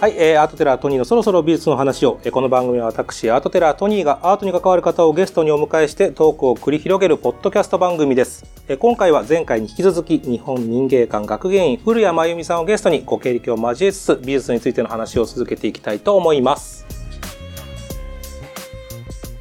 [0.00, 8.44] はい、えー、アートテラートニーのそろそろ美術の話を、えーこの番組は私、アートテラートニーがアートに関わる方をゲストにお迎えしてトークを繰り広げるポッドキャスト番組です。
[8.68, 16.86] えー今回は前回に引き続き、日本民芸館学芸員古谷真由美さんをゲストにご経歴を交えつつ、美術についての話を続けていきたいと思います。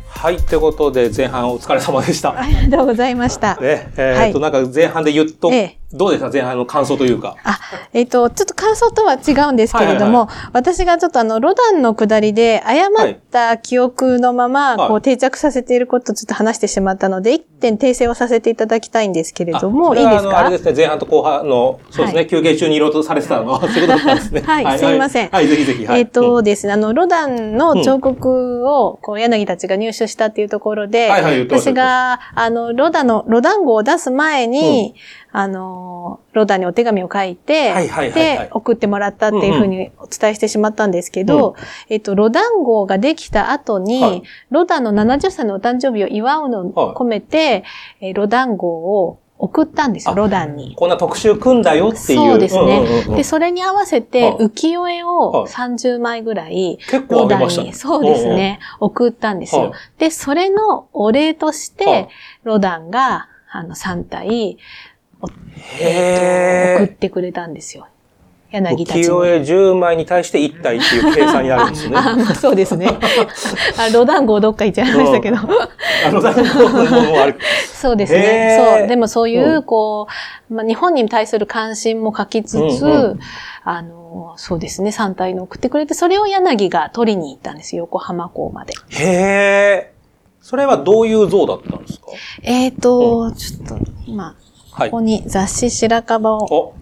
[0.07, 2.35] はい、ということで前半お疲れ様でした。
[2.35, 3.57] ありがとうございました。
[3.57, 6.29] ね、えーっと、はなんか前半で言っと、ええどうですか？
[6.31, 7.37] 前半の感想というか。
[7.45, 7.59] あ、
[7.93, 14.87] えっ、と、ちょっと感想とは違うんですけれども、はい私がちょっとあの、ロダンの下りで誤った記憶のまま、はい。
[14.89, 20.39] こう定着させていることをちょっと話してしまったので、一点訂正をさせていただきたいんですけれども、いいですか？
[20.39, 22.27] あれですね、前半と後半の、そうですね、はい。
[22.27, 23.85] 休憩中にいろいろとされてたのは、そうい。
[23.85, 24.41] うことだったんですね。
[24.41, 24.79] はい。
[24.79, 25.29] すいません。
[25.29, 25.85] はい、ぜひぜひ。
[25.85, 25.99] はい。
[25.99, 34.95] えっ、とですね、あの、ロダンの彫刻を、こう、柳たちが入手したっていうところで、はいはい言ってました私が、あの、ロダの、ロダン号を出す前に、
[35.31, 38.47] あの、ロダンにお手紙を書いて、はいはいはいはい。
[38.47, 41.55] で、送ってもらったっていうふうにお伝えしてしまったんですけど、
[41.89, 44.23] えっと、ロダン号ができた後に、はい。
[44.49, 47.63] ロダンの70歳のお誕生日を祝うのを込めて、
[48.01, 50.73] えーロダン号を送ったんですよ、あロダンに。
[50.75, 52.19] こんな特集組んだよっていう。
[52.19, 52.79] そうですね。
[52.79, 53.15] んうんうんうん。
[53.15, 54.35] で、それに合わせてはい。
[54.37, 55.51] 浮世絵をはい。
[55.51, 57.73] 30枚ぐらい、結構あロダンに、げましたね。
[57.73, 59.61] そうですね、送ったんですよ。
[59.61, 59.71] はい。
[59.99, 62.07] で、それのお礼として、はい。
[62.43, 64.57] ロダンが、あの、3体、
[65.79, 66.83] へー。
[66.83, 67.87] 送ってくれたんですよ。
[68.49, 69.03] 柳たちに。
[69.03, 71.95] 浮世絵10枚に対して1体っていう計算になるんですね。
[71.99, 72.87] あ、まあそうですね。
[73.77, 75.37] あロダン号どっか行っちゃいましたけど。
[75.37, 77.37] あの、残酷なものもある。
[77.73, 78.57] そうですへね。
[78.61, 78.87] ーそう。
[78.87, 80.07] でもそういうう、んこ
[80.49, 83.19] う、まあ、日本に対する関心も書きつつ、うんう
[83.65, 88.73] あの、そうですね、3体の送ってくれて、それを柳が取りに行ったんですよ、横浜港まで。
[88.91, 89.97] へー。
[90.41, 92.07] それはどういう像だったんですか？
[92.43, 94.46] えーと、ちょっと、今、はい
[94.85, 96.73] ここに雑誌白樺をお、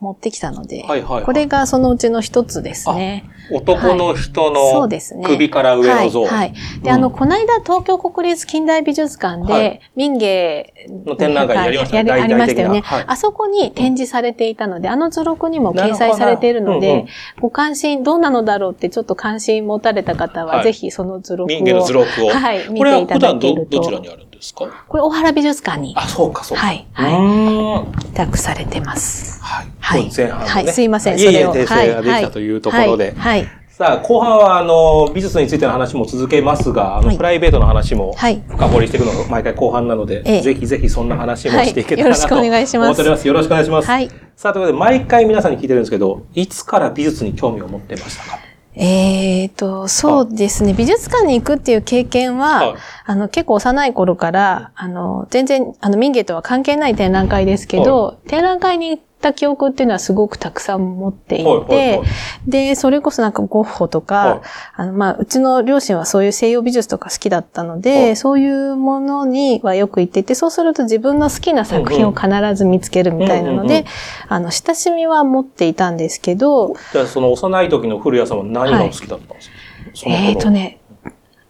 [0.00, 1.24] 持ってきたので、はいはいはい。
[1.24, 3.24] これがそのうちの一つですね。
[3.52, 4.88] 男の人の。
[5.24, 6.22] 首から上の像。
[6.22, 6.30] はい。
[6.30, 6.52] はい。
[6.82, 10.72] で、うんあの、この間、東京国立近代美術館で、はい民芸
[11.06, 17.06] の展覧会やりましたねありましたよね、はいあそこに展示されていたので、あの図録にも掲載されているので、
[17.40, 21.56] ご関心、どうなのだろうってちょっと関心持たれた方は、はいぜひその図録を。
[21.56, 22.30] 民芸の図録を。
[22.30, 23.78] はい、見これていたは普段けると。
[23.78, 24.66] どちらにあるんですか？
[24.88, 26.66] これ、大原美術館にあ、そうか、そうか。
[26.66, 28.06] はい、うはい。
[28.06, 29.42] 委託されてます。
[29.42, 29.66] はい。
[29.80, 30.50] はい前半のね。
[30.50, 33.14] はいすいませんいえいえ、それを訂正ができたというところで。
[33.16, 33.39] はい。
[33.80, 33.96] はい。
[33.96, 43.28] さあ、後半は、あの、美術についての話も続けますが、あの、はいプライベートの話もはい深掘りしていくのが毎回後半なので、ええぜひぜひそんな話もしていけたらなと、はいよろしくお願いします思っております。
[43.28, 43.88] よろしくお願いします。
[43.88, 44.10] はい。
[44.36, 48.38] さあ、ということで、毎回皆さんに聞いてるんですけど、いつから美術に興味を持ってましたか？
[48.74, 50.72] えーと、そうですね。
[50.72, 52.74] 美術館に行くっていう経験は、はい
[53.04, 62.06] あの、結構幼い頃から、あの、全然、あの、民芸とは関係ない展覧会ですけど、展覧会に行った記憶っていうのはすごくたくさん持っていて、はいはいはい。
[62.46, 64.40] で、それこそなんかゴッホとか、はい。
[64.76, 68.16] あの、まあ、うちの両親はそういう西洋美術とか好きだったので、はい。
[68.16, 73.84] そういうものにはよく行っていて、そうすると自分の好きな作品を必ず見つけるみたいなのでうんうんうん、
[74.28, 79.54] あの、親しみは持っていたんですけど、じゃあ、その幼い時の古谷さんは何がお好きだったんですか、
[79.94, 80.80] その頃えーとね、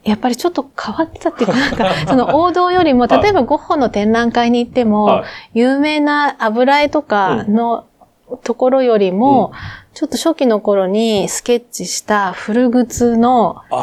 [0.03, 3.23] やっぱりちょっと変わってたっていうか、なんか、その王道よりも、 はい。
[3.23, 5.25] 例えばゴッホの展覧会に行っても、は
[5.55, 5.59] い。
[5.61, 7.85] 有名な油絵とかの
[8.43, 9.53] ところよりも、
[9.93, 13.57] ちょっと初期の頃にスケッチした古靴の。
[13.67, 13.77] 絵と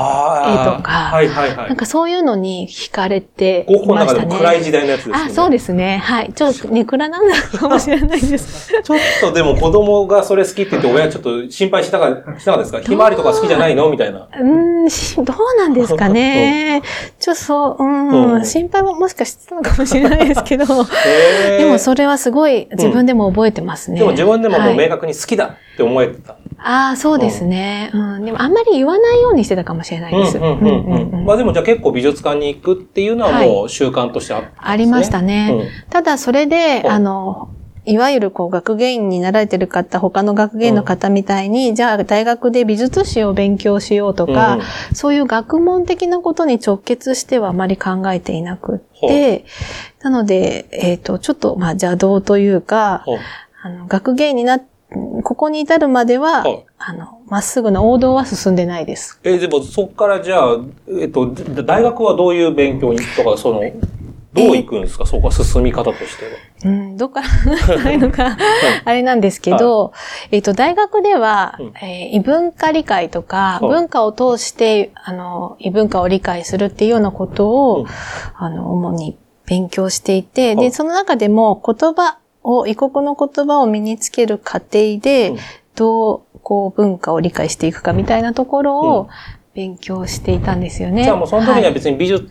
[0.82, 1.68] かはいはいはい。
[1.68, 4.34] なんかそういうのに惹かれてゴッホの中でましたね。
[4.36, 5.24] も暗い時代のやつですよね。
[5.26, 5.98] あ、そうですね。
[5.98, 6.32] はい。
[6.34, 8.72] ちょっとネクラなんだかもしれないです。
[8.82, 12.80] ちょっとでも子供がそれ好きって言って親ちょっと心配したか、したかですか？
[12.80, 13.90] ひまわりとか好きじゃないの？
[13.90, 14.20] みたいな。
[14.20, 15.26] うーん、しどう
[15.58, 16.82] なんですかね。
[17.20, 24.00] ちょっとそう、うん、うん心配ももしかしてたのかもしれないですけど、でもそれはすごい自分でも覚えてますね。
[24.00, 26.38] でも自分でももうはい明確に好きだって思えてた。
[26.60, 28.26] ああ、そうですね、うん。
[28.26, 30.38] でもあんまり言わないようにしてたかもしれないです。
[30.38, 31.26] うんうんうんうん。
[31.26, 34.68] まあでもじゃあ結構美術館に行くっていうのはもう習慣としてあったんですね。
[34.70, 35.50] ありましたね。
[35.52, 37.50] うんただそれで、うんあの、
[37.88, 44.62] いわゆるこう学芸員になられてる方、他の学芸員の方みたいに、じゃあ大学で美術史を勉強しようとか、うん
[44.94, 49.46] そういう学問的なことに直結してはあまり考えていなくって、
[50.02, 53.20] なので、えっ、と、ちょっと、まあ邪道というか、はい
[53.64, 54.64] あの、学芸員になっ
[55.24, 56.66] ここに至るまでは、はい。
[56.78, 59.20] あの、まっすぐな王道は進んでないです。
[59.24, 60.58] えーでもそこからじゃあ、
[61.00, 63.62] えっと、大学はどういう勉強にとか、その、
[64.34, 66.32] どう行くんですか、そこは進み方としては。
[66.66, 67.96] うん、どっから話したらい。
[67.96, 68.38] いのか、
[68.86, 69.92] あれなんですけど、
[70.32, 71.74] えっ、と、大学では、うん。
[71.82, 73.68] えー異文化理解とか、はい。
[73.68, 77.86] 文化を通して、あの、異文化を理解するっていうようなことを、うん。
[78.38, 80.66] あの、主に勉強していて、はい。
[80.66, 85.38] で、その中でも言葉を、異国の言葉を身につける過程で、うん。
[85.76, 89.10] どう、こう文化を理解していくかみたいなところを
[89.54, 91.04] 勉強していたんですよね。
[91.04, 92.30] じゃあもうその時には別に美術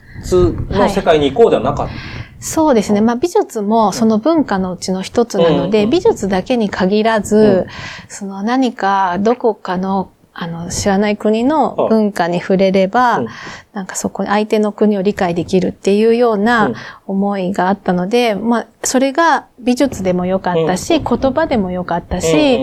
[0.70, 1.92] の世界に行こうではなかった。
[2.40, 3.00] そうですね。
[3.00, 5.90] まあ美術もその文化のうちの一つなので、うん。
[5.90, 7.66] 美術だけに限らず、
[8.08, 13.26] その何かどこかのあの、知らない国の文化に触れれば、うん。
[13.72, 16.44] なんかそこに相手の国を理解できるっていうよううん。
[16.44, 16.72] な
[17.06, 22.60] 思いがあったので、まあ、それが美術でもよかったし、言葉でもよかったし、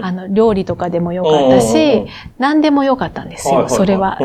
[0.00, 2.06] あの、料理とかでもよかったし、
[2.38, 4.18] 何でもよかったんですよ、それは。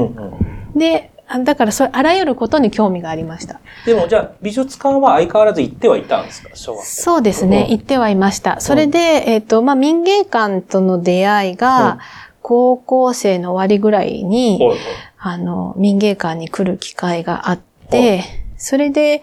[0.76, 3.60] で、あだからそれ、あらゆることに興味がありました。
[3.86, 6.50] でもじゃあ美術館は相変わらず行ってはいたんですか？
[6.56, 7.74] 小学生そうですね、うん。
[7.74, 8.60] 行ってはいました。
[8.62, 12.00] それで、えっ、と、まあ、民芸館との出会いが、うん
[12.48, 14.80] 高校生の終わりぐらいに、はいはい。
[15.18, 18.24] あの、民芸館に来る機会があっはて、
[18.56, 19.22] それで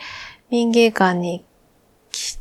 [0.51, 1.43] 民芸館に
[2.11, 2.39] 来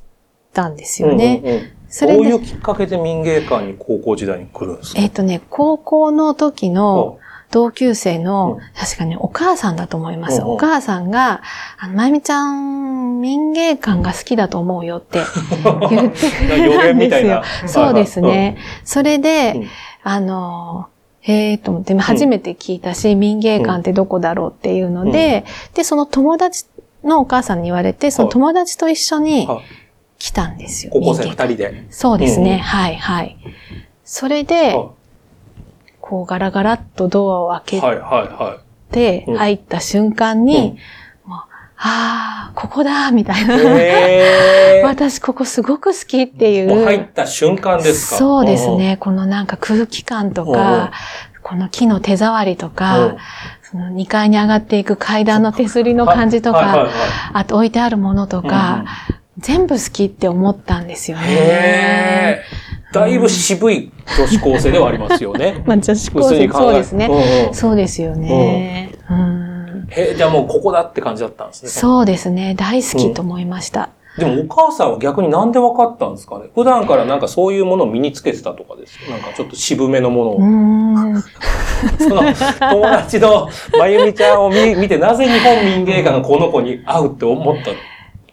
[0.52, 1.40] たんですよね。
[1.42, 1.72] うんうんうん。
[1.88, 5.02] それでどういうきっかけで民芸館に高校時代に来るんですか？
[5.02, 7.18] えっ、とね、高校の時の
[7.54, 10.42] 同級生の、うん確かにお母さんだと思います。
[10.42, 11.42] お母さんが、
[11.78, 15.20] あの、まゆみちゃん、民芸館が好きだと思うよって
[15.90, 17.44] 言ってくれ予たんですよ。
[17.68, 18.58] そうですね。
[18.84, 19.68] それで、うん
[20.06, 20.88] あの、
[21.22, 25.46] へえと思って、初めて聞いたし、民芸館ってどこだろうっていうので、
[25.76, 26.66] で、その友達
[27.04, 29.62] のお母さんに言われて、その友達と一緒にはい
[30.24, 30.92] 来たんですよ。
[30.94, 31.86] 高校生二人で。
[31.90, 32.58] そうですね。
[32.58, 33.38] はい、はい。
[34.06, 34.92] それで、は
[36.14, 38.60] こうガラガラっとドアを開けいはいは
[38.92, 40.78] てうん入った瞬間に、
[41.26, 41.40] もう、
[41.78, 43.56] ああ、ここだみたいな。
[44.86, 46.68] 私ここすごく好きっていう。
[46.70, 48.18] もう入った瞬間ですか？
[48.18, 48.70] そうです。
[48.76, 48.98] ね。
[49.00, 50.92] このなんか空気感とか、
[51.42, 53.16] この木の手触りとうんか、
[53.64, 56.92] その2階に上がっていく階段の手すりの感じとか、はいはいはい
[57.34, 58.86] あと置いてあるものとか、
[59.40, 62.44] 全部好きって思ったんですよね。
[62.94, 65.64] だいぶ渋い女子高生ではありますよね。
[65.66, 67.08] まあ女子高生、そうですね。
[67.08, 68.92] うんうんそうですよね。
[69.10, 71.70] うんへーじゃあもうここだって感じだったんですね。
[71.70, 72.56] そうですね。
[72.56, 73.90] 大好きと思いました。
[74.18, 76.46] でもお母さんは逆になんで分かったんですかね？
[76.54, 80.40] 普段からなんかそういうものを身につけてたとかですなんかちょっと渋めのものを。
[82.00, 87.72] その友達のまゆみちゃんを見見てなぜ日本民芸館がこの子に合うって思った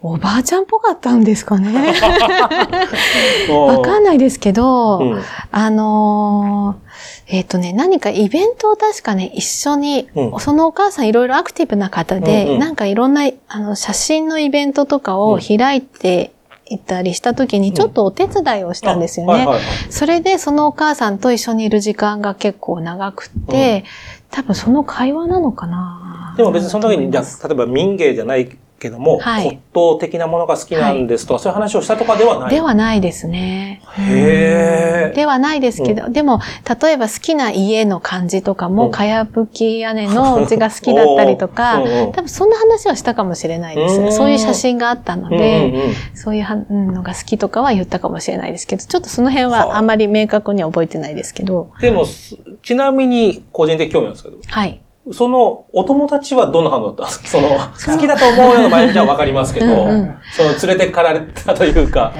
[0.03, 1.93] おばあちゃんっぽかったんですかね。
[3.47, 5.21] のわかんないですけど、うん。
[5.51, 6.91] あのー
[7.27, 10.39] えっ、とね、何かイベントを確かね、一緒に、うん。
[10.39, 12.59] そのお母さんいろいろアクティブな方で、うんうん。
[12.59, 16.33] なんかいろんな、あの、写真のイベントとかを開いて
[16.65, 19.47] いたりした時に、ちょっとお手伝いをしたんですよね。
[19.89, 23.85] それで、そのお母さんと一緒にいる時間が結構長くって、
[24.31, 26.33] 多分その会話なのかな。
[26.37, 29.43] でも別にその時に、じゃ例えば民芸じゃないけども、はい。
[29.43, 32.49] 骨董的なものが好きなんですとか、そういう話をしたとかではない？
[32.49, 33.81] ではないですね。
[33.97, 36.39] へーではないですけど、でも、
[36.81, 38.91] 例えば好きな家の感じとかも、うん。
[38.91, 41.81] かやぶき屋根のうちが好きだったりとか
[42.13, 44.11] 多分そんな話はしたかもしれないでうん。
[44.11, 44.17] す。
[44.17, 45.93] そういう写真があったのうんうんで、うん。
[46.15, 49.81] そういうはうんのが好きとかは言ったかもしれないですけど、ちょっとその辺はあ。
[49.81, 54.81] まり明確には覚えてないですけど、でも、すちなみに個人的興味なんですけど、はい。
[55.13, 57.27] そのお友達はどんな反応だったんですか？
[57.27, 57.49] その、
[57.95, 60.15] 好きだと思うようなまゆみちゃわかりますけど、うんうん。
[60.35, 62.13] その連れてかられたというか、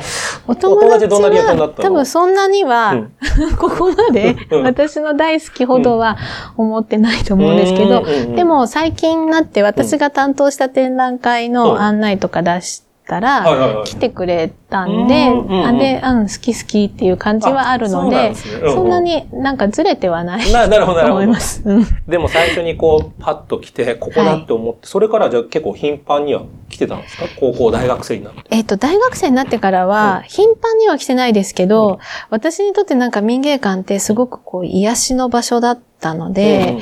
[0.48, 1.84] お友達どんなリアクションだったの？
[1.84, 3.12] は多分そんなには、うん。
[3.58, 4.64] ここまでうん。
[4.64, 6.18] 私の大好きほどは
[6.58, 11.54] 思ってないと思うんですけどうんうんうん、でも最近になって私が担当した展覧会うん。
[11.54, 13.86] の案内とか出したはいら、はいはい。
[13.86, 18.62] 来てくれたんで、うんうんうんあで、うん、好き好きっていう感じはあるので、あそんですね。
[18.62, 18.74] うんうん。
[18.76, 21.40] そんなになんかずれてはないななるほど、なと思いま。
[21.40, 21.62] す。
[21.66, 21.86] うん。
[22.08, 27.26] でも最初にこう、パッと来て、ここだって思って、それからじゃあ結構頻繁には来てたんですか？
[27.40, 28.42] 高校、大学生になって。
[28.50, 32.00] えっ、と、大学生になってからは、頻繁には来てないですけど、
[32.30, 36.82] 私にとってなんか民芸館ってすごくこう、癒しの場所だったので、うんうんうん。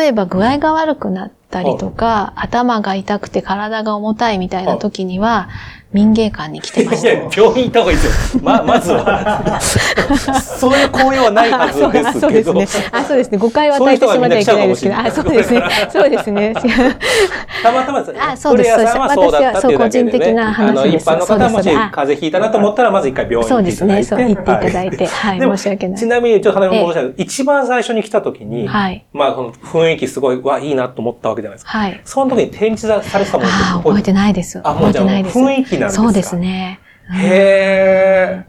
[0.00, 5.48] 例えば具合が悪くなったりとか、頭が痛くて体が重たいみたいな時には、
[5.92, 7.12] 民芸館に来てました。
[7.12, 8.42] いや、病院行った方がいいですよ。
[8.44, 9.58] ま、まずは。
[9.60, 12.54] そういう行為はないはずですあそうけど。
[12.54, 12.84] ですね。
[12.92, 13.38] あ、そうですね。
[13.38, 14.96] 誤解を与えてしまってはいけないですけど。
[14.96, 15.62] あ、そうですね。
[15.90, 16.54] そうですね。
[17.62, 18.90] たまたまですあそうですそうで、ね。
[18.92, 23.48] 私はそう個人的な話あの、です一般の方はもしそうですあ風邪ひいたなと思ったら、まず一回病院。
[23.48, 24.04] 行っていただいて。
[24.04, 25.06] そう言っていただいて。
[25.06, 25.40] はい。
[25.40, 26.06] でも申し訳ないち。
[26.06, 29.04] なみに、ちょっと話戻したけど、一番最初に来た時に、はい。
[29.12, 31.76] まあ、この雰囲気すごい、わ、いいなと思ったわけじゃないですか。
[31.76, 32.00] はい。
[32.04, 33.50] その時に展示されてたもの
[33.82, 34.60] 覚えてないです。
[34.62, 35.38] あもうじゃあ覚えてないです。
[35.38, 36.02] 雰囲気なんですか？
[36.04, 36.80] そうですね。
[37.10, 38.46] うんへ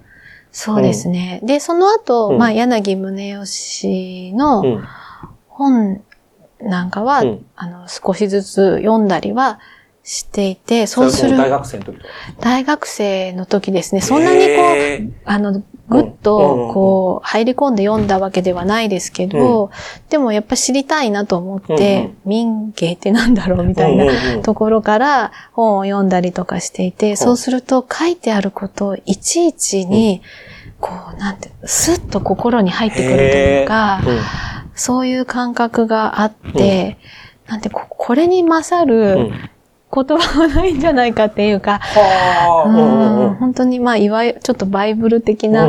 [0.51, 1.39] そうですね。
[1.43, 4.81] で、その後、うんまあ、柳宗義の。
[5.47, 6.01] 本
[6.61, 9.59] なんかは、うんあの、少しずつ読んだりは
[10.03, 11.97] していて、そうする大学生の時。
[12.39, 14.01] 大学生の時ですね。
[14.01, 14.51] そんなにこ
[14.99, 19.71] う、あの、ぐっと、こう、入り込んで読んだわけではないですけど、
[20.09, 24.05] でもやっぱ知りたいなと思って、民芸ってなんだろうみたいな
[24.41, 30.21] ところから本を読んだりとかしていて、そうすると書いてあることをいちいちに、
[30.79, 34.01] こう、なんて、スッと心に入ってくるというか、
[34.73, 36.97] そういう感覚があって、
[37.47, 39.31] なんてこ、これに勝る
[39.93, 41.79] 言葉はないんじゃないかっていうか、
[43.39, 45.67] 本当にまあ、いわゆるちょっとバイブル的な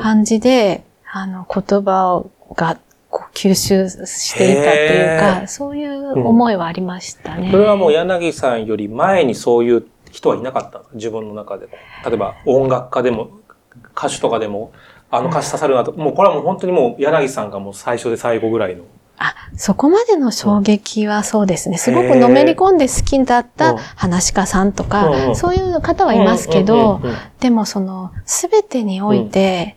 [0.00, 2.24] 感じで、あの、言葉
[2.54, 2.78] が
[3.10, 7.50] こう吸収していたっていうか、そういう思いはありましたね。
[7.50, 11.68] それはもう柳さんより前にそういう人はいなかった自分の中で。
[12.04, 13.30] 例えば音楽家でも、
[13.96, 14.72] 歌手とかでも、
[15.10, 18.84] あの歌詞刺さるなと、もうこれはもう本当にもう柳さんがもう最初で最後ぐらいの。
[19.18, 21.78] あ、そこまでの衝撃はそうですね。
[21.78, 27.00] すごくのめり込んで好きだった話家さんとか、そういう方はいますけど、
[27.40, 29.76] でもその、すべてにおいて、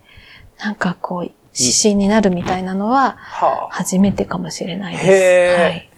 [0.60, 3.18] なんかこう、指針になるみたいなのは、
[3.72, 5.00] 初めてかもしれないで
[5.58, 5.62] す。
[5.62, 5.91] はい。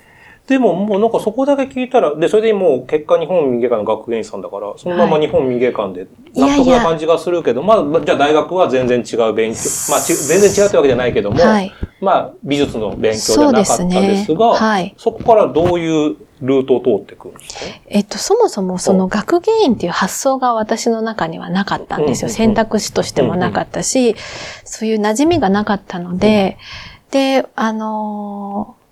[0.47, 9.59] でももうなんかそこだけ聞いたら、で、それでもう結果日本民芸館の学芸員さんだから、そのまま日本民芸館で納得な感じがするけど、まあ、じゃあ大学は全然違う勉強、
[9.89, 11.71] まあ全然違うってわけじゃないけども、はい、
[12.01, 14.59] まあ美術の勉強じゃなかったですが、そ、ね。
[14.59, 17.61] はい、そこからどういうルートを通ってくるんですか？
[17.87, 22.29] えっと、そもそもその学芸員っていう発想が私の中にはなかったんですよ。
[22.29, 24.17] 選択肢としてもなかったし、
[24.65, 26.57] そういう馴染みがなかったので、
[27.11, 28.82] で、あのー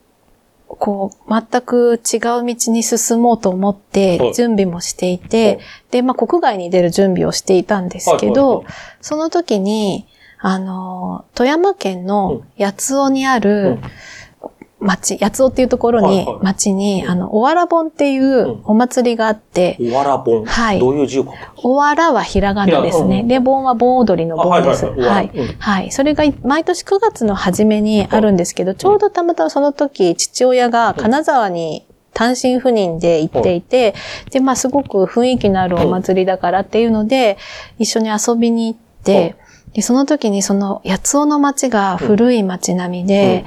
[0.81, 5.59] こう、全く違う道に進もうと思って準備もしていて、
[5.91, 8.65] で、まあ、国外に出る準備をしていたんですけど、
[8.99, 10.07] その時に、
[10.39, 13.77] あの、富山県の八尾にある、
[14.81, 20.79] 町、八尾っていうところに、町に、あの、おわら盆っていうお祭りがあって、おわら盆はい。
[20.79, 23.23] どういう字を書くおわらはひらがなですね。
[23.23, 24.87] で、盆は盆踊りの盆です。
[24.87, 25.31] はい。
[25.59, 25.91] はい。
[25.91, 33.93] それが毎年9月の初めにあるんですけど、ちょうどたまたまその時、父親が金沢に単身赴任で行っていて、
[34.31, 37.37] で、まあすごく雰囲気のあるお祭りだからっていうので、
[37.77, 39.35] 一緒に遊びに行って、
[39.73, 43.45] で、その時にその八尾の町が古い町並みで、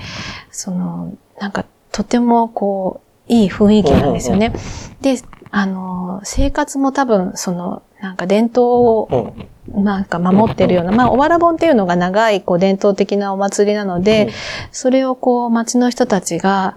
[0.50, 4.52] その、なんかとてもこう、いい雰囲気なんですよね。
[5.00, 5.16] で、
[5.50, 9.34] あの、生活も多分、その、なんか伝統を、
[9.68, 14.30] なんか守ってるような、まあ、おわら盆っていうのが長い、こう、伝統的なお祭りなので、
[14.72, 16.76] それをこう、街の人たちが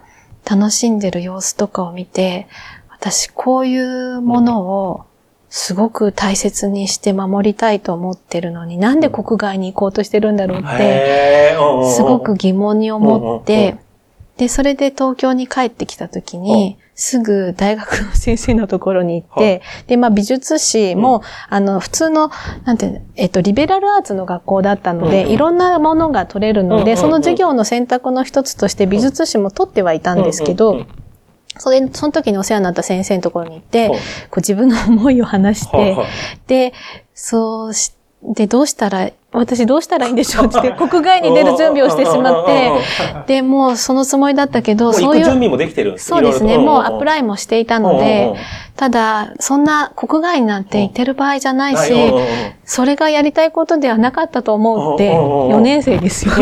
[0.49, 2.47] 楽しんでる様子とかを見て、
[2.89, 5.01] 私、こういうものを、
[5.49, 11.55] すごく大切にして守りたいと思ってるのに、なんで国外に行こうとしてるんだろうって、
[11.89, 13.77] すごく疑問に思って、
[14.37, 22.31] で、それで東京に帰ってきた時に、すぐ大学の先生のところに行って、で、まあ美術史も、うん、あの、普通の、
[22.65, 30.85] なんていうの、えっと、リベラルアーツの学校だったので、うん、いろんなものが取れるので、うん、その授業の選択の一つとして美術史も取ってはいたんですけど、
[31.59, 33.99] それ、その時にお世話になった先生のところに行って、こう
[34.37, 35.97] 自分の思いを話して、
[36.47, 36.73] で、
[37.13, 42.71] そうしで、どうしたら、私どうしたらいいんでしょうって言って、 国外に出る準備をしてしまって、
[43.27, 45.23] で、もうそのつもりだったけど、そういう。
[45.23, 46.57] 準備もできてるそうですね。
[46.57, 48.35] もうアプライもしていたので、
[48.75, 51.93] ただ、そんな国外になんて行ってる場合じゃないし、
[52.63, 56.35] それがやりたいことではなかったと思うって、4年生ですよ。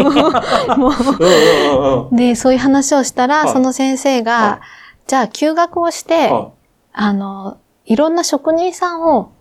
[2.11, 4.59] で、そういう話をしたら、その先生が、
[5.07, 6.31] じゃあ休学をして、
[6.93, 9.31] あの、いろんな職人さんを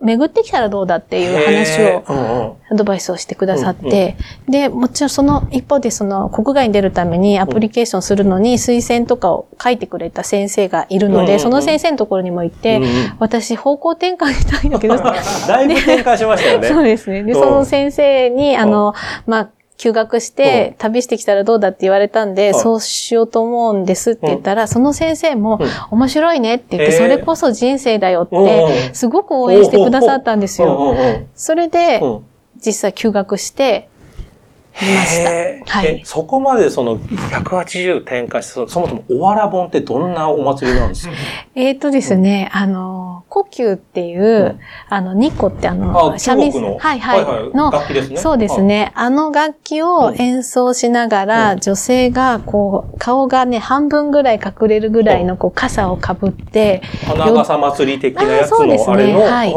[0.00, 4.16] 巡ってきたらどうだっていう話を、アドバイスをしてくださって、
[4.48, 12.80] で、もちろんその一方でその国外に出るためにアプリケーションするのに推薦とかを書いてくれた先生がいるので、その先生のところにも行って、
[13.18, 14.96] 私方向転換したいんだけど、
[15.48, 16.68] だいぶ転換しましたよね。
[16.68, 17.24] そうですね。
[17.24, 18.94] で、その先生に、あの、
[19.26, 25.60] まあ、休学して旅してきたらどうだって言われたんで、そうしようと思うんですって言ったら、その先生も、
[25.92, 30.96] 面白いねって言って、それこそ人生だよって、すごく応援してくださったんですよ。
[31.36, 32.00] それで、
[32.56, 33.97] 実際休学して、見
[34.86, 35.78] ました。
[35.78, 36.02] はい。
[36.04, 41.14] そこまでその180展開して、そもそもおわら盆ってどんなお祭りなんですか？
[41.54, 44.58] えっとですね、あの、呼吸っていう、
[44.88, 47.16] あの、ニコってあの、三味線、はいは
[47.52, 48.16] い、の、楽器ですね。
[48.16, 48.92] そうですね。
[48.94, 58.58] あの楽器を演奏しながら、女性がこう、顔がね、半分ぐらい隠れるぐらいのこう、傘をかぶって、花笠祭り的なやつの
[58.92, 59.54] あれの、はい。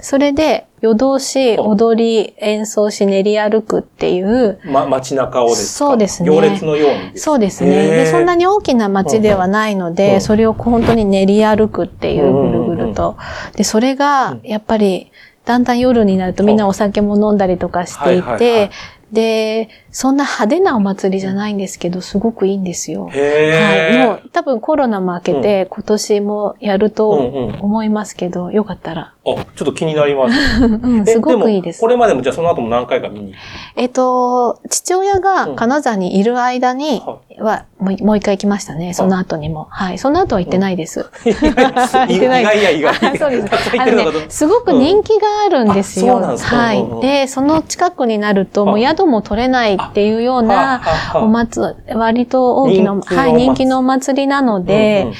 [0.00, 4.58] それで、夜通し、踊り、演奏し、練り歩くっていう。
[4.64, 5.86] ま、街中をですか？
[5.90, 6.28] そうですね。
[6.30, 7.70] 行列のようにそうですね。
[7.88, 13.16] で、そんなに大きな街ではないので、それを本当に練り歩くっていう、ぐるぐると。
[13.56, 15.10] で、それが、やっぱり、
[15.44, 18.70] だんだん夜になるとみんなお酒も飲んだりとかしていて、
[19.12, 23.08] で、そんな派手なお祭りじゃないんですけど、すごくいいんですよ。
[23.14, 24.06] へはい。
[24.06, 29.14] もう多分コロナも明けて、今年もやると思いますけど、よかったら。
[29.24, 30.36] あ、ちょっと気になります。
[30.62, 31.80] うん、すごくいいです。
[31.80, 33.32] これまでもじゃあその後も何回か見に？
[33.74, 37.02] えっと、父親が金沢にいる間に
[37.38, 38.92] は、もうもう一回行きましたね。
[38.92, 39.66] その後にも。
[39.70, 39.98] はい。
[39.98, 41.06] その後は行ってないです。
[41.24, 42.42] 行ってない。
[42.42, 43.16] 意外や意外。
[43.16, 43.48] そうです。
[43.80, 46.16] あのね、すごく人気があるんですよ。
[46.18, 46.84] はい。
[47.00, 50.82] で、その近くになると、もう宿も取れないっていうような
[51.14, 55.12] お祭り、割と大きな、はい、人気のお祭りなので、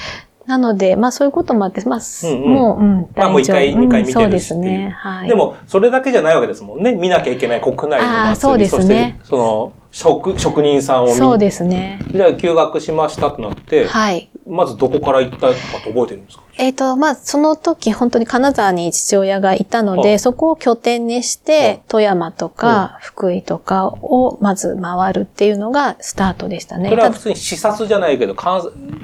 [0.46, 4.94] なので、まあそういうこともあって、まあ、うんうん、もう、うん、まあもう一回、二、回見てるそうですね。
[4.96, 5.28] はい。
[5.28, 6.94] でも、それだけじゃないわけですもんね。
[6.94, 8.30] 見なきゃいけない国内の祭り。
[8.30, 9.18] あそうですね。
[9.24, 11.98] その、職、職人さんを見そうですね。
[12.12, 14.28] じゃあ休学しましたとなって、はい。
[14.46, 16.42] まずどこから行ったかと覚えてるんですか？
[16.58, 26.90] えっ、ー、と、まあ、その時本当に金沢に父親がいたので、そこを拠点にして、富山とか福井とかをまず回るっていうのがスタートでしたね。
[26.90, 28.34] それは普通に視察じゃないけど、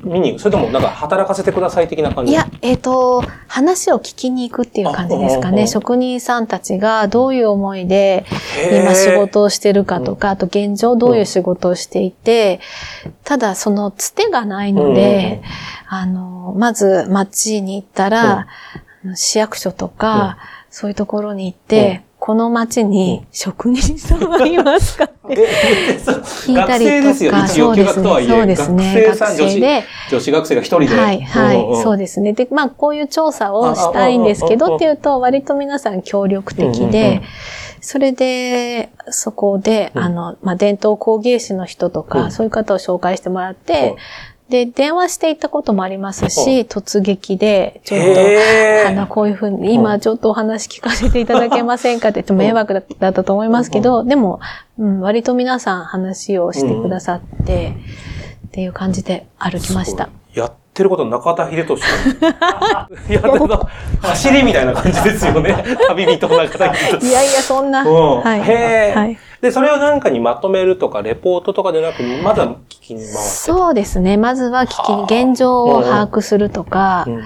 [0.04, 2.32] 見にそれともなんか働かせてください的な感じ？
[2.32, 5.66] いや、えっ、ー、と、話を聞きに行くっていう感じですかね。
[5.66, 8.25] 職人さんたちがどういう思いで
[8.73, 12.61] 今仕事をしてるかとか、あと現状どういう仕事をしていて、
[13.25, 15.42] ただそのつてがないので、
[15.88, 18.47] あの、まず街に行ったら、
[19.14, 20.38] 市役所とか、
[20.71, 25.35] そういうところに行って、この町に職人さんはいますかって
[26.07, 28.26] 聞いたりとか、そうですね。
[28.29, 29.07] そうですね。
[29.09, 29.83] 学生で。
[30.09, 30.87] 女子学生が一人で。
[30.87, 32.33] はい、はい、そうですね。
[32.33, 37.23] で、まあ、こういう調査をしたいんですけどっていうと、割と皆さん協力的で、
[37.81, 43.97] それで、そこで、あの、まあ、伝統工芸士の人とか、そういう方を紹介してもらって、
[44.52, 54.40] で、電話していったこともありますし、突撃で、ちょっと、あの、こういうふうに、今ちょっとお話聞かせていただけませんかって 言って迷惑だったと思いますけど、でも、
[54.79, 57.77] うん、割と皆さん話をしてくださって、
[58.48, 60.11] っていう感じで歩きました。
[60.35, 61.83] やってること中田秀俊。
[63.09, 63.22] いや、
[64.03, 65.64] 走りみたいな感じですよね。
[65.88, 67.09] 旅人中田秀俊。
[67.09, 67.87] いやいや、そんな。
[67.87, 68.42] はい。
[68.42, 74.16] へはいで、それを何かにまとめるとか、レポートとかでなく、まずは聞きに回ってそうですね。
[74.16, 77.22] まずは聞きに、現状を把握するとか、うんうん、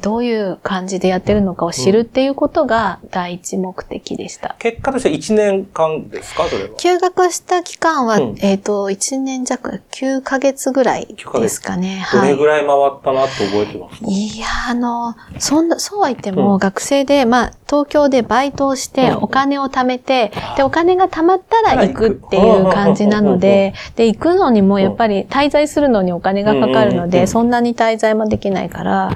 [0.00, 4.54] どういう感じでやってるのかを知るっていうことが第一目的でした。
[4.60, 6.48] 結果として1年間ですか？
[6.48, 6.70] それは。
[6.76, 12.06] 休学した期間は、うん、えっ、ー、と、1年弱、9ヶ月ぐらいですかね。
[12.12, 22.08] どれぐらい回ったなって覚えてますか、はい、いや、あの、そんな、そうは言っても、学生で、まあ、東京でバイトをして、お金を貯めて、で、お金が貯まったら行く。
[22.10, 29.10] っていう感じなので、で、行くのにもやっぱり滞在するのにお金がかかるので、そんなに滞在もできないから、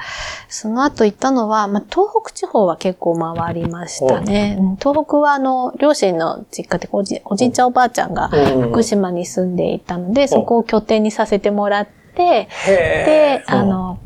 [0.48, 4.58] その後行ったのは、まあ、東北地方は結構回りましたね。
[4.80, 13.98] 東北はあの、両親の実家でおじおじいちゃんおばあちゃんが福島に住んでいたので、そこを拠点にさせてもらって、で、あの、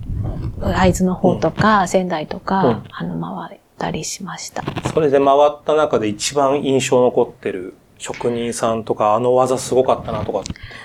[0.63, 4.63] 会津の方とか仙台とか、あの、回ったりしました。
[4.95, 10.41] それで回った中で一番印象残ってる職人さんとか、あの技すごかったなとか、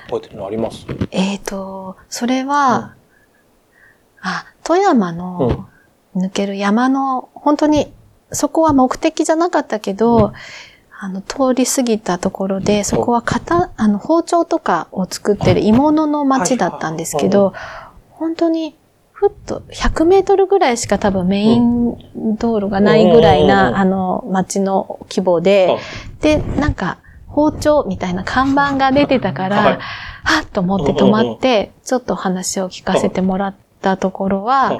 [0.08, 0.86] 覚えてるのあります？
[1.12, 2.96] えっ、と、それは、
[4.22, 5.68] あ、富山の
[6.16, 7.92] 抜ける山の、本当に、
[8.32, 10.34] そこは目的じゃなかったけど、うん、
[11.00, 17.54] あの、通り過ぎたところで、そこは型、あの、包丁とかを作ってる鋳物の町だったんですけど、
[18.12, 18.76] 本当に、
[19.12, 21.96] ふっと100メートルぐらいしか多分メイン
[22.40, 25.78] 道路がないぐらいな、あの、町の規模で、
[26.22, 29.80] で、なんか、包丁みたいな看板が出てたから、
[30.24, 34.80] はっと思って止まって、ちょっと話を聞かせてもらって、ったところは、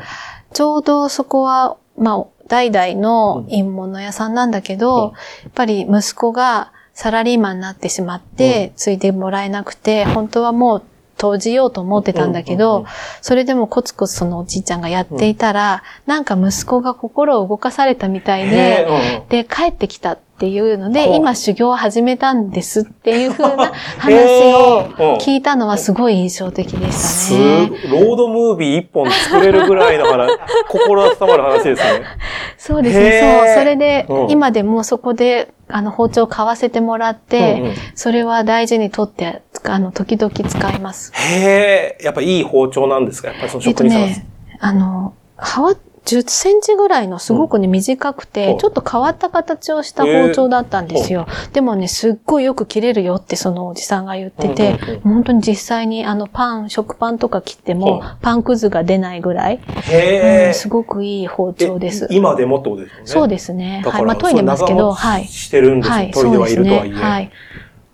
[0.54, 10.84] ちょうどそこは、まあ、代々の印物屋さんなんだけど、やっぱり息子がサラリーマンになってしまって、継いでもらえなくて、本当はもう
[11.18, 12.86] 投じようと思ってたんだけど、
[13.22, 20.14] それでもコツコツそのおじいちゃんがやっていたら、なんか息子が心を動かされたみたいで、で、帰ってきた。
[20.14, 24.16] っていうので、今修行を始めたんですっていう風な 話
[24.56, 24.88] を
[25.20, 27.72] 聞いたのはすごい印象的でしたね。
[27.92, 30.32] ロードムービー一本作れるぐらいの話、
[30.68, 32.02] 心伝わる話ですね。
[32.58, 33.56] そうですね、そう。
[33.60, 41.12] それで、今でもそこで、あの、包丁を買わせてもらって、それは大事にとって、あの、時々使います。
[41.14, 43.28] へえ、やっぱいい包丁なんですか？
[43.28, 44.26] やっぱりその職人さん、えっとね、
[44.60, 51.28] あの、はわ、10センチぐらいのすごくね、短くて、ちょっと変わった形をした包丁だったんですよ。
[51.54, 62.08] でもね、すっごいよく切れるよってそのおじさんが言ってて、本当に実際にあのパン、食パンとか切っても、パンくずが出ないぐらい、うん、すごくいい包丁です。
[62.10, 63.04] 今でもってことですよね。
[63.06, 63.84] そうですね。
[63.86, 64.04] はい。
[64.04, 65.26] まあ、研いでますけど、はい。
[65.26, 65.94] してるんですよ。
[65.94, 66.94] はい、研いではいるとはいえ。
[66.94, 67.32] はい。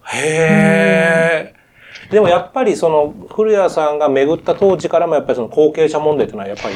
[0.06, 1.57] へえ。
[2.10, 6.76] でもやっぱりその古谷さんが巡った当時からもやっぱりその後継者問題というのはやっぱり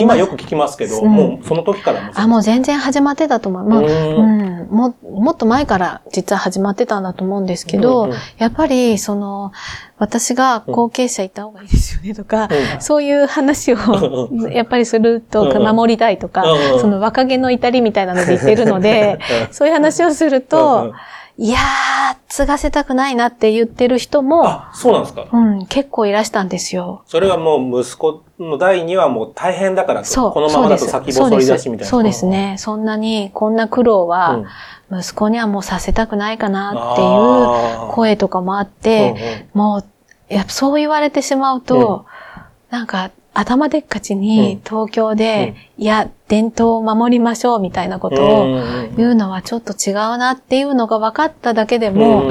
[0.00, 3.68] 今よく聞きますけど、うん、もうその時からもあ、もう全然始まってたと思う。
[3.68, 9.52] まあ、うん、も、もっと前から実は始まってたんだと思うんですけど、うんうん、やっぱりその、
[9.98, 13.76] 私が後継者いた方がいいですよねとか、うん、そういう話を
[14.52, 16.44] やっぱりすると守りたいとか、
[16.80, 19.18] その若気の至りみたいなので言ってるので、
[19.50, 20.92] そういう話をすると、
[21.42, 27.02] いやー、継がせたくないなって言ってる人も、あ、そうなんですかうん、結構いらしたんですよ。
[27.06, 30.32] それはもう息子の代にはもう大変だからそう。
[30.32, 31.90] このままだと先細り出しみたいな。
[31.90, 32.56] そうですね。
[32.58, 34.44] そんなに、こんな苦労は、
[34.92, 39.84] 息子にはもうさせたくないかなっていう声とかもあって、もう、
[40.28, 42.04] やっぱそう言われてしまうと、
[42.68, 48.60] なんか、頭でっかちに東京で、いや、伝統を守りましょうみたいなことを
[48.96, 52.24] 言うのはちょっと違うなっていうのが分かっただけでも、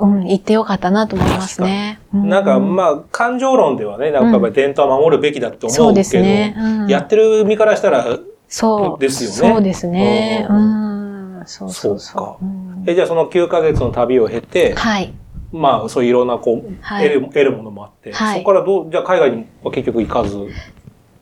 [0.00, 2.00] うん、言ってよかったなと思いますね。
[2.12, 9.00] なんかまあ、感情論ではね、なんか伝統は守るべきだって思うけど、そうですね、やってる身からしたら、そう。
[9.00, 9.54] ですよね。
[9.54, 10.46] そうですね。
[10.48, 11.42] うん。
[11.46, 12.90] そうそうそう。
[12.90, 15.12] え、じゃあその9ヶ月の旅を経て、はい。
[15.52, 20.46] まあ、そういういろんな、こう、はい、得る、得るものもあって、はい、そこからどう、じゃあ海外には結局行かず？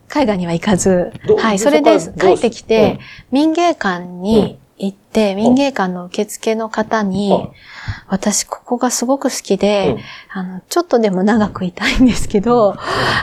[0.08, 2.98] 海外には行かず、はい、それで帰ってきて、
[3.30, 7.50] 民芸館に行って、民芸館の受付の方に、
[8.08, 9.96] 私ここがすごく好きで、
[10.32, 12.76] あの、ちょっとでも長くいたいんですけど、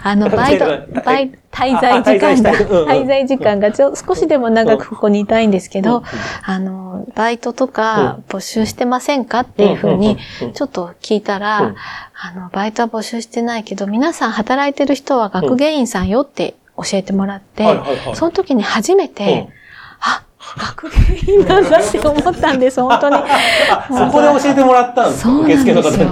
[0.04, 0.66] あの、 バイト、
[1.06, 3.60] バイ、滞在時間が、滞在時間。
[3.60, 6.04] がちょ少しでも長くここにいたいんですけど、
[6.44, 10.18] あの、バイトとか募集してませんかっていうふうに、
[10.54, 11.76] ちょっと聞いたら、
[12.20, 17.80] あの、バイトは募集してないけど、皆さん働いてる人は学芸員さんよって教えてもらって、
[18.16, 19.63] その時に初めて、あ、
[20.58, 20.90] 学
[21.26, 23.16] 芸員なんだって思ったんです、本当に。
[23.90, 25.40] そこで教えてもらったんですか？
[25.40, 26.06] 受付の方に。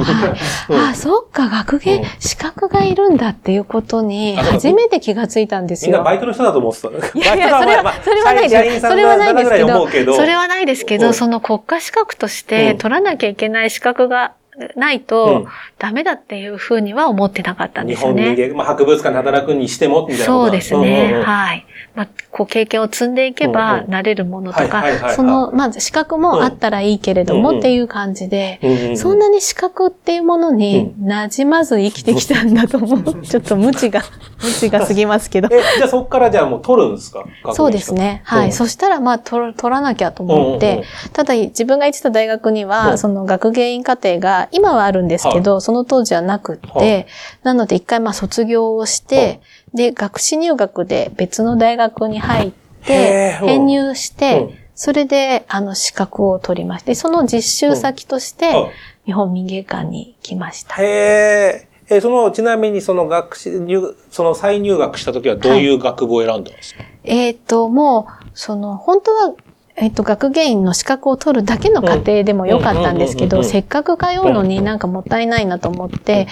[0.89, 5.91] あ、そっか、学芸、資格がいるんだっていうことに、初めて気がついたんですよ。
[5.91, 6.89] みんなバイトの人だと思ってた。
[7.20, 8.88] いやいや、それは、それはないです。
[8.88, 9.60] それはないですけ
[10.06, 14.32] ど、それはないですけど、その国家資格として取らなきゃいけない資格が
[14.76, 15.45] ないと、
[15.80, 18.21] ダメだっていうふうには思ってなかったんですよね。
[18.24, 21.21] 日本人間、まあ、博物館で働くにしても、みたいなそうですね。
[21.24, 21.65] はい。
[21.95, 33.21] まあ、こう経験を積んでいけばなれるものとか、その、まず資格もあったらいいけれどもっていう感じで、そんなに資格っていうものに馴染まず生きてきたんだと思う。
[33.26, 34.02] ちょっと無知が、
[34.41, 35.50] 無知が過ぎますけど。
[35.52, 37.26] え、じゃあそこからじゃあもう取るんですか？
[37.54, 38.21] そうですね。
[38.24, 38.52] はい。
[38.54, 47.08] そしたらまあ取取らなきゃと思って、ただ自分が行ってた大学には、その学芸員課程が今はあるんですけど、その当時はなくって、
[47.44, 49.42] なので一回まあ卒業をして、
[49.74, 52.52] で、学士入学で別の大学に入っ
[52.86, 58.72] て、編入して、それで、あの、資格を取りまして、その実習先として、
[59.06, 60.76] 日本民芸館に来ました。
[60.82, 62.02] へえ。
[62.02, 69.36] その、ちなみにその学士、入、その再入学した時はどういう学部を選んだんですか、はい、えっ、ー、と、もう、その、本当は、
[69.82, 76.28] えっと、学芸員の資格を取るだけの過程でもよかったんですけど、せっかく通うのになんかもったいないなと思って、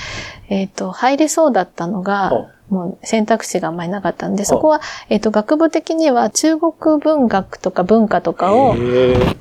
[0.49, 8.75] えっと、入れそうだったのが、もう選択肢があんまりなかったんで、そこは、えっ、と、学部的には中国文学とか文化とかを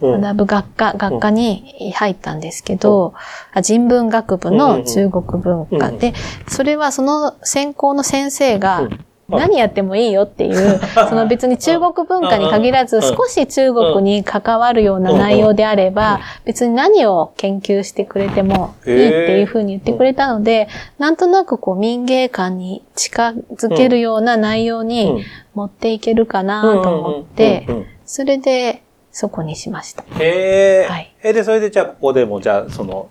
[0.00, 3.12] 学ぶ学科、学科に入ったんですけど、
[3.60, 6.14] 人文学部の中国文化で、
[6.46, 8.88] それはその専攻の先生が、
[9.28, 27.66] 何やってもいいよっていう、 その別に中国文化に限らず少し中国に関わるような内容であれば、別に何を研究してくれてもいいっていうふうに言ってくれたので、なんとなくこう民芸館に近づけるような内容に持っていけるかなと思って、
[28.06, 30.04] それでそこにしました。
[30.18, 30.88] へえ。
[30.88, 31.12] はい。
[31.22, 33.08] え、で、それでじゃあここでもじゃあその、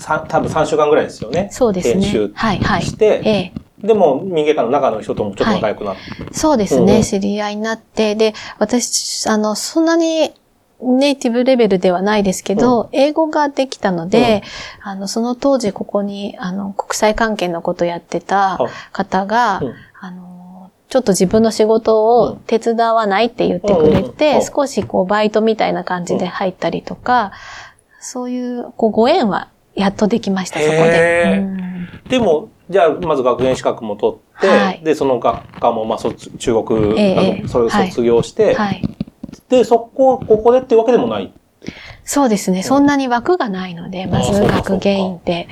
[0.00, 1.48] 多分3週間ぐらいですよね。
[1.52, 2.00] そうですね。
[2.00, 2.82] 研修はい、はい。
[2.82, 3.52] して、ええ。
[3.82, 10.32] でも、民芸館の中の人ともちょっと仲良くなって、はい、そうですね、うん、知り合いになって、で、私、あの、そんなに
[10.80, 14.42] ネイティブレベルではないですけど、うん、英語ができたので、
[14.84, 18.58] うん、あの、その当時ここに、あの、国際関係のことやってた
[18.92, 19.60] 方が、
[20.00, 27.32] あの、ちょっと自分の仕事を手伝わないって言ってくれて、少しこうバイトみたいな感じで入ったりとか、
[27.98, 31.42] そういうこうご縁はやっとできました、そこで。
[32.08, 38.82] でも、じゃあ、まず学園資格も取っ、はい、で、その学科も、まあ、卒中国、ええ、それを卒業して、はい、
[39.48, 41.32] で、そこ、ここでっていうわけでもない。
[42.04, 42.62] そうですね。
[42.62, 45.46] そんなに枠がないので、まず学芸員って、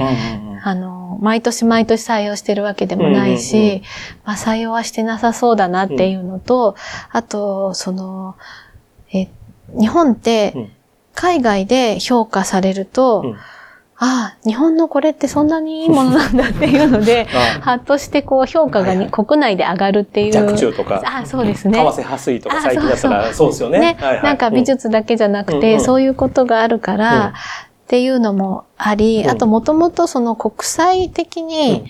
[0.65, 3.83] あの、毎年毎年採用してるわけでもないし、
[4.25, 6.75] まあ採用はしてなさそうだなっていうのと、
[7.11, 8.35] あと、その、
[9.13, 9.29] え、
[9.79, 10.71] 日本って、
[11.15, 13.37] 海外で評価されると、
[14.03, 17.27] ああ、日本のこれってそんなにいいものなんだっていうので、
[17.61, 20.33] はっとしてこう評価が、国内で上がるっていう。
[20.33, 21.03] 弱中とか。
[21.05, 21.79] あそうですね。
[21.79, 23.79] 為替破水とか最近だったらそうですよね。
[23.79, 27.33] ね、はいはい、なんか美術だけじゃなくて、うん、そういうことがあるから、うん、っ
[27.89, 31.85] ていうのもあり、あともともとその国際的に、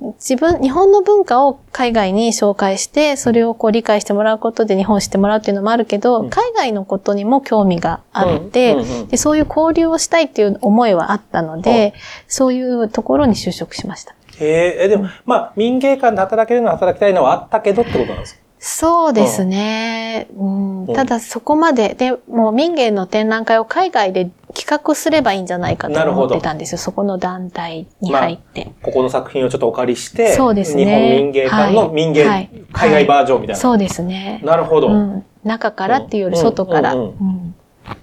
[0.00, 11.94] 自分、日本の文化を海外に紹介して、それをこう理解してもらうことで日本を知ってもらうっていうのもあるけど、うん、海外のことにも興味があって、うんうんうん、で、そういう交流をしたいっていう思いはあったので、
[12.28, 14.14] そういうところに就職しました。
[14.38, 18.40] へえ、でも、まあ、民芸館で働けるのは働きたいのはあったけどってことなんですか？
[18.68, 20.26] そうですね。
[20.36, 26.78] うん、ただそこまで、で、もう民芸の展覧会を海外で企画すればいいんじゃないかと思ってたんですよ。
[26.78, 30.84] そこの団体に入って、まあ、ここの作品をちょっとお借りして、そうですね。
[30.84, 34.40] 日本民芸館の民芸、はい、海外バージョンみたいな、はい、そうですね。
[34.44, 35.24] なるほど、うん。
[35.44, 36.96] 中からっていうより外から。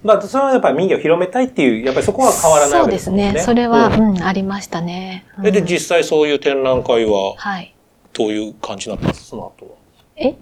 [0.01, 3.23] まあ、それはやっぱり民芸を広めたいっていう、やっぱりそこは変わらないわけですね。
[3.23, 3.45] そうですね。
[3.47, 5.25] それは、うん、うん、ありましたね。
[5.39, 7.75] うん、で、実際そういう展覧会は、はい。
[8.13, 9.71] どういう感じになったんですか、その後は。
[10.15, 10.35] え？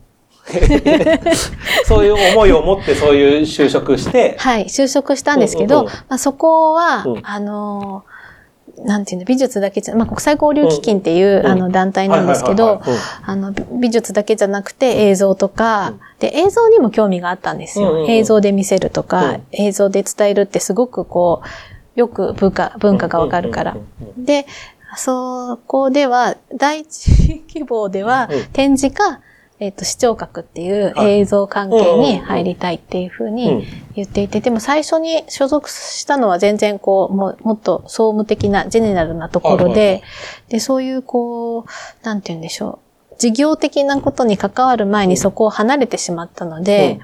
[1.85, 4.35] そういう思いを持ってそういう就職して。
[4.37, 8.03] はい、就職したんですけど、まあ、そこは、うん、あの、
[8.83, 12.81] なんていうの、美術だけじゃ、まあ、国際交流基金っていう、うん、あの団体なんですけど、
[13.25, 17.91] あの、美術だけじゃなくて映像とか、で、映像にも興味があったんですよ。
[17.91, 23.77] うんうんうん、映像で見せるとか、映像で伝えるってすごくこう、よく文化、文化がわかるから。
[24.17, 24.45] で、
[24.95, 29.21] そこでは、第一希望では、展示か、
[29.61, 40.01] えっ、ー、と、視聴覚っていう映像関係に入りたいっていうふうに言っていて、でも最初に所属したのは全然こう、ももっと総務的な、ジェネラルなところで、
[40.49, 41.65] で、そういうこう、
[42.03, 42.79] なんて言うんでしょ
[43.11, 43.15] う。
[43.19, 46.99] 事業的なことに関わる前にそこを離れてしまったので、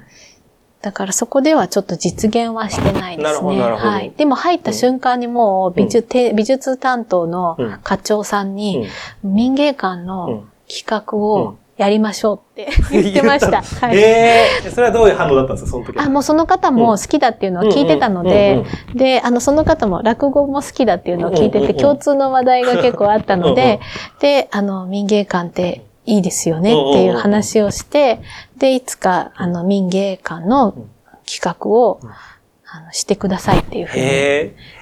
[0.82, 3.60] だからそこではちょっと実現はしてないですね。
[3.60, 4.12] はい。
[4.16, 8.88] でも入った瞬間にもう美術、うん、美術担当の課長さんに、
[9.22, 13.62] 民芸館の企画をやりましょうって 言ってました。
[13.62, 18.64] はい、ええー、それはどういう反応だったんですか、その時あ、もうその方も好きだっていうのは聞いてたので、
[18.94, 23.78] で、あの、その方も落語も好きだっていうのを聞いてて、共通の話題が結構あったので、
[24.20, 28.20] で、あの、民芸館っていいですよねっていう話をして、
[28.56, 30.74] で、いつか、あの、民芸館の
[31.26, 32.00] 企画を、
[32.66, 34.02] あの、してくださいっていうふうに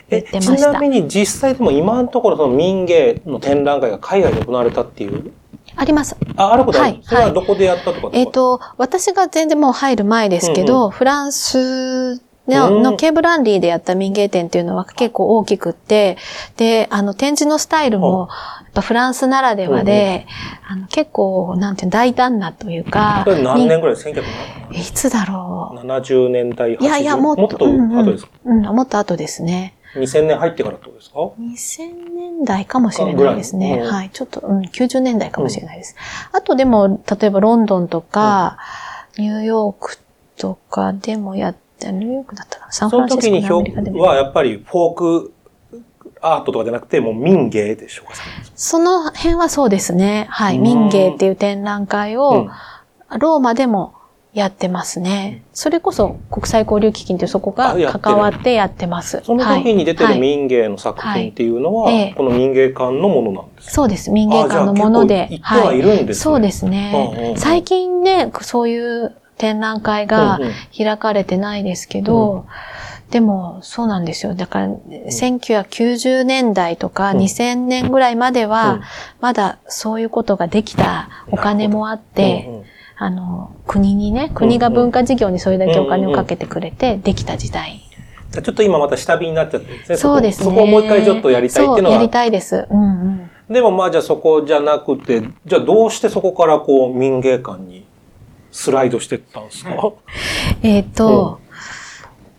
[0.08, 0.56] 言ってました。
[0.56, 5.32] ちなみに実際でも今のところその民芸の展覧会が海外で行われたっていう
[5.76, 6.16] あります。
[6.36, 7.00] あ、あることはい。
[7.02, 16.16] それはどこでやったとかえっ、ー、と、私が全然もう入る前ですけど、うんうん、フランスののケーブランリーでやった民芸店っていうのは結構大きくって、
[16.56, 18.28] で、あの、展示のスタイルも、
[18.62, 20.26] やっぱフランスならではで、
[20.68, 23.24] あの結構、なんていう大胆なというか。
[23.26, 24.22] 何年ぐらい ?1900
[24.72, 25.86] いつだろう。
[25.86, 28.10] 70年代、80いやいや、もっと、もっと？
[28.10, 29.75] 後ですか、うん、うん、もっと後ですね。
[29.98, 33.82] 2000年入ってからってことですか ?2000 年代かもしれないですね。
[33.82, 34.10] はい。
[34.10, 35.96] ちょっと、うん、90年代かもしれないです。
[36.32, 38.58] うん、あとでも、例えばロンドンとか、
[39.18, 39.98] うん、ニューヨーク
[40.36, 42.72] とかでもやって、ニューヨークだったかな？
[42.72, 44.02] サンフランシスコのアメリカでも。
[44.02, 45.32] はやっぱりフォーク
[46.22, 48.14] アートとかじゃなくて、もう民芸でしょうか？
[48.54, 50.26] その辺はそうですね。
[50.30, 50.58] はい。
[50.58, 52.48] 民芸っていう展覧会を、
[53.18, 53.94] ローマでも
[54.36, 55.42] やってますね。
[55.54, 59.22] それこそ国際交流基金ってそこが関わってやってます。
[59.24, 64.10] その時に出てる民芸の作品っていうのは、はいはい、この民芸館のものなんですか、そうです。
[64.10, 65.40] 民芸館のもので。
[65.40, 66.22] はいるんですね。
[66.22, 67.34] そうですね。
[67.38, 70.38] 最近ね、そういう展覧会が
[70.76, 72.44] 開かれてないですけど、うんうん
[73.10, 74.34] でも、そうなんですよ。
[74.34, 78.80] だから、1990年代とか2000年ぐらいまでは、
[79.20, 82.64] まだそういうことができたお金もあって、
[82.98, 87.82] あの、国にね、国が文化事業にそれだけお金をかけてくれて、できた時代。
[88.32, 89.96] ちょっと今また下火になっちゃってるんですね。
[89.98, 90.44] そうですね。
[90.46, 91.96] そこをもう一回ちょっとやりたいっていうのは。
[91.96, 92.66] やりたいです。
[92.70, 93.30] うんうん。
[93.48, 97.86] でもまあじゃあそこじゃなくて、じゃあどうしてそこからこう民芸館に
[98.50, 99.92] スライドしてったんですか？
[100.62, 101.56] えっと、うん、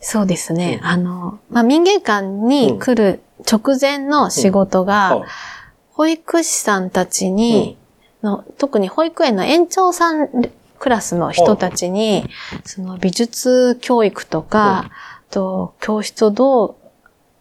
[0.02, 0.80] そうですね。
[0.82, 5.24] うん、あの、まあ民芸館に来る直前の仕事が、
[5.92, 7.78] 保育士さんたちに、
[8.22, 10.30] の、特に保育園の園長さん
[10.80, 12.30] クラスの人たちに、
[12.66, 14.90] その美術教育とか、
[15.30, 16.76] と教室をどう、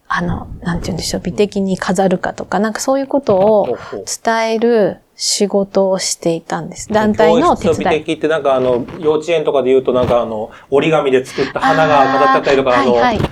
[0.08, 3.78] あの、なんて言うんでしょう、美的に飾るかとか、なんかそういうことを
[4.24, 6.88] 伝える仕事をしていたんです。
[6.88, 7.78] 団体の手伝い。
[7.78, 13.02] 美的ってなんかあの、幼稚園とかで言うとなんかあの、折り紙で作った花が飾ってあったりとか、あの、はい。
[13.02, 13.30] はい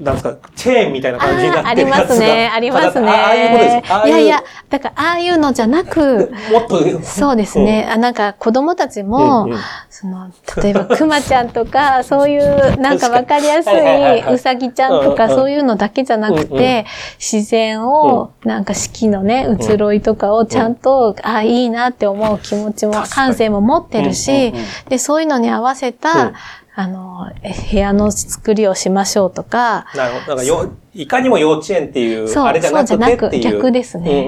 [0.00, 2.10] なんですか、チェーンみたいな感じになってるやつが。
[2.10, 3.08] ありますね、ありますね。
[3.08, 4.08] ああいうことです。
[4.08, 7.88] いやいや、だからああいうのじゃなく、もっと、そうですね。
[7.90, 9.48] あなんか子供たちも、
[9.90, 10.28] その、
[10.62, 16.86] 例えばクマちゃんとか、そういうなんかわかりやすいウサギちゃんとか、そういうのだけじゃなくて、
[17.18, 24.52] 自然を、なんか四季のね、移ろいとかをちゃんと、ああ、いいなって思う気持ちも、感性も持ってるし、
[24.88, 26.32] で、そういうのに合わせた、
[26.76, 27.30] あの、
[27.70, 29.86] 部屋の作りをしましょうとか。
[29.94, 30.26] なるほど。
[30.28, 33.42] なんかよ、いかにも幼稚園っていう、あれじゃなくてっていう。
[33.42, 34.26] 逆ですね。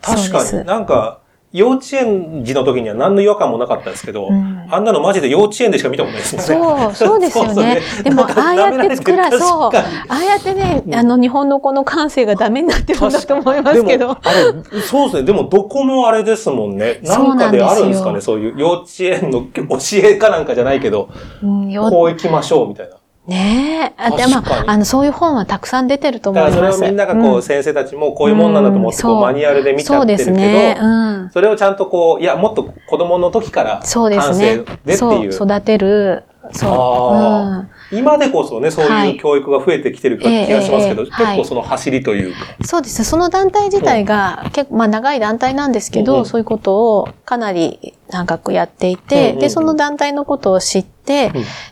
[0.00, 0.64] 確かに。
[0.66, 1.21] なんか、
[1.52, 6.94] 幼稚園児の時には何の違和感もなかったですけど、うん、あんなのマジで幼稚園でしか見たことないですもんね。
[6.94, 7.80] そう、 そうですよね。
[8.02, 9.70] でも、ああやって作ら、そう、あ
[10.08, 14.12] あやってね、あの、日本のこの感性がダメになってるんだと思いますけど。
[14.12, 15.22] あれ、そうですね。
[15.24, 17.00] でも、どこもあれですもんね。
[17.02, 21.10] なんかであるんですかね、そういう幼稚園の教えかなんかじゃないけど、
[21.42, 22.96] うん、こう行きましょうみたいな。
[23.26, 24.16] ねえ。
[24.16, 26.56] でも、あの、そういう本はたくさん出てると思います。
[26.56, 34.56] それをみんながこう、うん、先生たちもこういうもんなんだと思って、こう、マニュアルで見ちゃってるけど、ねうん、それをちゃんとこう、いや、もっと子供の時から、そうですね。
[34.56, 35.32] でっていう。
[35.32, 36.24] そう、育てる。
[36.50, 37.94] そう。
[37.94, 42.64] うん、今でこそね、そういう教育が増えてきてる気がしますけど、はい、結構その走りというか、はい。
[42.64, 43.04] そうです。
[43.04, 51.30] その団体自体が、結構、まあ長い団体なんですけど、うん、そういうことをかなり長くやっていて、で、その団体のことを知って、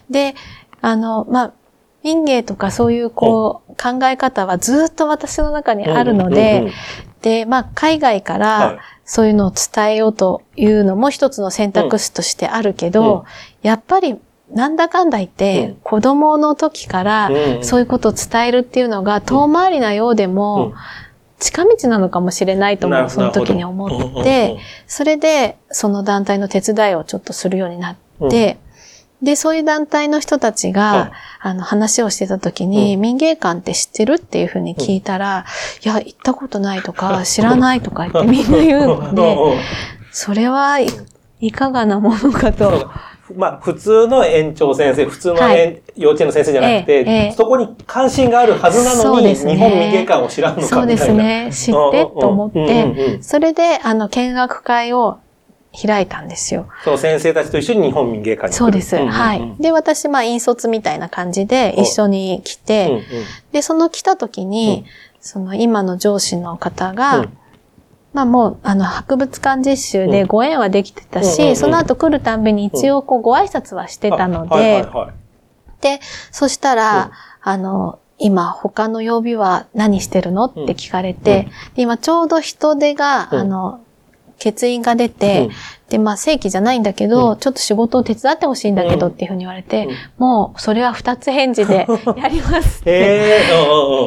[0.09, 0.37] で、
[0.81, 1.53] あの、まあ、
[2.03, 6.73] 民芸とかそういうこう、考え方はずっと私の中にあるので、
[7.23, 13.25] で、まあ、海外からそういうのを伝えようというのも一つの選択肢としてあるけど、
[13.63, 14.19] やっぱり
[14.53, 17.31] なんだかんだ言って、子供の時から
[17.63, 20.73] そういうことを伝えるっていうのが遠回りなようでも、
[21.39, 27.97] 近道なのかもしれないと思う、その時に思って、それでその団体の手伝いをちょっとするようになっ
[28.31, 28.59] て、
[29.23, 35.45] で、そういう団体の人たちが、あの、話をしてた時に、民芸館って知ってるっていうふうに聞いたら、
[35.85, 39.37] いや、行ったことないとか、知らないとか言ってみんな言うので、
[40.11, 42.91] それはいかがなものかと。
[43.37, 50.83] まあ、普通の園長先生、普通の、はい、幼稚園の先生じゃなくて、ええ、そこに関心があるはずなのに、ね、日本民芸館を知らんのかみたいな。
[50.85, 51.51] そうですね。
[51.53, 55.19] 知ってと思って、それで、あの、見学会を
[55.73, 56.67] 開いたんですよ。
[56.85, 58.97] その先生たちと一緒に日本民芸館にそうです。
[58.97, 59.55] うんうんうん、はい。
[59.61, 63.03] で、私、まあ、引率みたいな感じで一緒に来て、うんうん、
[63.53, 67.39] で、その来た時に、うん、その今の上司の方が、うん、
[68.13, 76.01] まあもう、あの、博物館実習でご縁はできてたし、うんうんうん、その後来るたんびに一応こうご挨拶はしてたので、はいはいはい、で、
[76.33, 80.45] そしたら、あの、今他の曜日は何してるの？
[80.45, 83.81] って聞かれて、今ちょうど人手が、あの、
[84.43, 85.51] 欠員が出て、うん、
[85.91, 93.43] で、まあ正規じゃないんだけど、うん、ちょっと仕事を手伝ってほしいんだけどっていうふうに言われて、うん、もうそれは二つ返事でやりますって、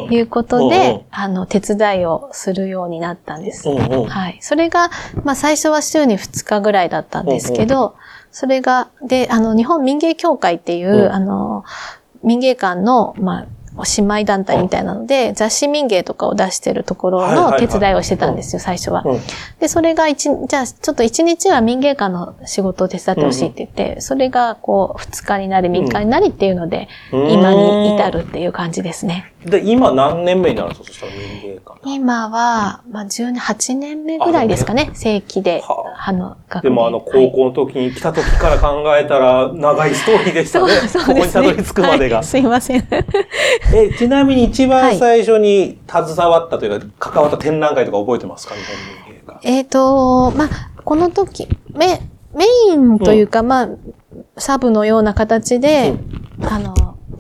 [0.10, 3.70] いうことで、あの、手伝いをするようになったんです。
[3.70, 4.38] はい。
[4.42, 4.90] それが、
[5.24, 7.96] まあ最初は週に二日ぐらいだったんですけど、
[8.32, 11.64] それが、で、あの、日本民芸協会っていう、あの、
[12.24, 13.46] 民芸館の、まあ、
[13.98, 19.04] 姉妹団体みたいなので、雑誌民芸とかを出してるところの手伝いをしてたんですよ、最初は。
[19.60, 29.33] で、それが一、じゃあちょっと一日は民芸館の仕事を手伝ってほしいって言って、それがこう、二日になり、三日になりっていうので、今に至るっていう感じですね。
[29.46, 30.88] で、今何年目になるんですか？
[30.88, 31.80] そしたら民芸館。
[31.86, 36.12] 今は、まあ、1 8年目ぐらいですかね、正規で、あ。
[36.12, 40.74] の、学でもあの、高校の時に来た時から考えたら、長いストーリーでしたね。
[40.88, 42.24] そうここにたどり着くまでが。
[42.24, 42.88] すいません。
[43.74, 48.56] え、ちなみに一番最初に携わったというか、関わった展覧会とか覚えてますか？
[48.56, 48.76] 日本
[49.10, 49.40] 民芸館。
[49.44, 50.50] えっ、と、まあ、
[50.84, 52.02] この時、メ、
[52.36, 53.70] メインというか、うん、まあ、
[54.38, 55.94] サブのような形で、
[56.40, 56.74] うん、あの、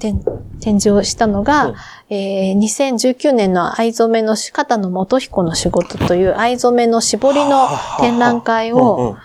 [0.03, 0.21] 展
[0.59, 1.71] 展示をしたのが、う。
[1.71, 1.75] ん、
[2.09, 7.67] えー、2019年の藍染めの肩の元彦の仕事という藍染めの絞りの
[7.99, 9.17] 展覧会を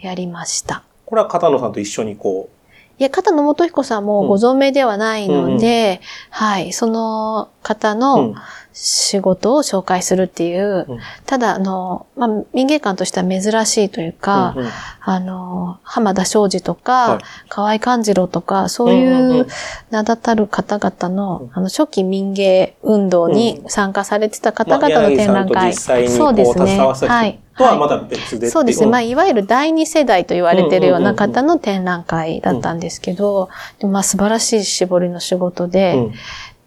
[0.00, 0.82] やりました。
[1.06, 2.58] これは片野さんと一緒にこう？
[3.00, 8.34] いや、片野元彦さんもご存命ではないので、はい、その方の
[8.80, 14.70] 仕事を紹介するっていう、うん、ただ、あの、まあ、民芸館としては珍しいというか、うんうん、
[15.00, 19.48] あの、浜田昌司とか、はい、河合勘次郎とか、そういう
[19.90, 25.54] 名だたる方々の、うん、あの、初期民芸運動に参加されてた方々の展覧会。
[25.54, 26.78] まあ、そうですね。
[26.78, 27.40] はい。
[27.56, 28.86] とはまだ別で、そうですね。
[28.86, 33.48] まあ、いわゆる第二世代と言われてるような方の展覧会だったんですけど、
[33.80, 36.12] でまあ、素晴らしい絞りの仕事で、うん、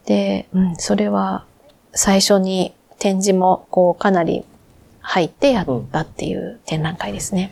[0.05, 1.45] で、うん、それは
[1.94, 4.46] 最初に展示も、こう、かなり
[5.02, 7.52] 入ってやったっていう展覧会ですね。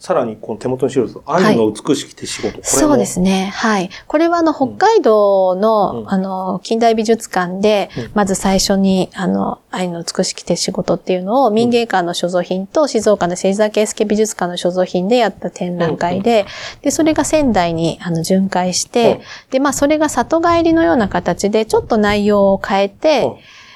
[0.00, 1.18] さらに、この手元に資料です。
[1.26, 3.52] 愛の美しき手仕事、はい、そうですね。
[3.54, 3.90] はい。
[4.06, 16.46] これは、あの、北海道の、うん、あの、近代美術館で、うん、まず最初に、あの、愛の美しき手仕事っていうのを、民芸館の所蔵品と、静岡の芹沢圭介美術館の所蔵品でやった展覧会で、
[16.80, 19.20] で、それが仙台に、あの、巡回して、
[19.50, 23.28] で、まあ、それが里帰りのような形で、ちょっと内容を変えて、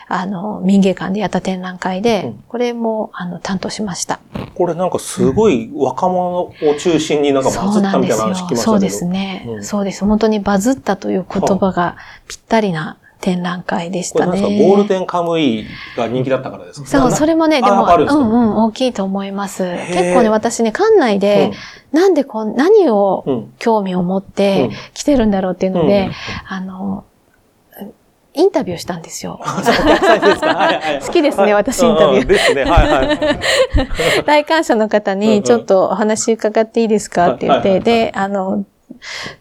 [0.08, 4.20] あの、民芸館でやった展覧会で、これも、あの、担当しました。
[4.54, 8.60] これなんかすごい若者を中心になんかバズったみたいな話聞きましたけど。
[8.60, 10.04] そうですね、うん、そうです。
[10.04, 11.96] 本当にバズったという言葉が
[12.28, 14.40] ぴったりな展覧会でしたね。
[14.40, 16.86] ゴールデンカムイが人気だったからですか？
[16.86, 19.64] そう、それもね、でも、うんうん、大きいと思います。
[19.88, 21.50] 結構ね、私ね、館内で、
[21.92, 23.24] うん、なんでこう、何を
[23.58, 26.12] 興味を持って来てるんだろうっていうので、うん、
[26.46, 27.04] あの、
[28.34, 29.40] インタビューしたんですよ。
[29.42, 32.26] 好きですね、私インタビュー。
[32.26, 33.18] ですね、はいはい。
[34.26, 37.34] 来館者の方に、ちょっとお話伺っていいですか？
[37.34, 38.64] って言って、で、あの、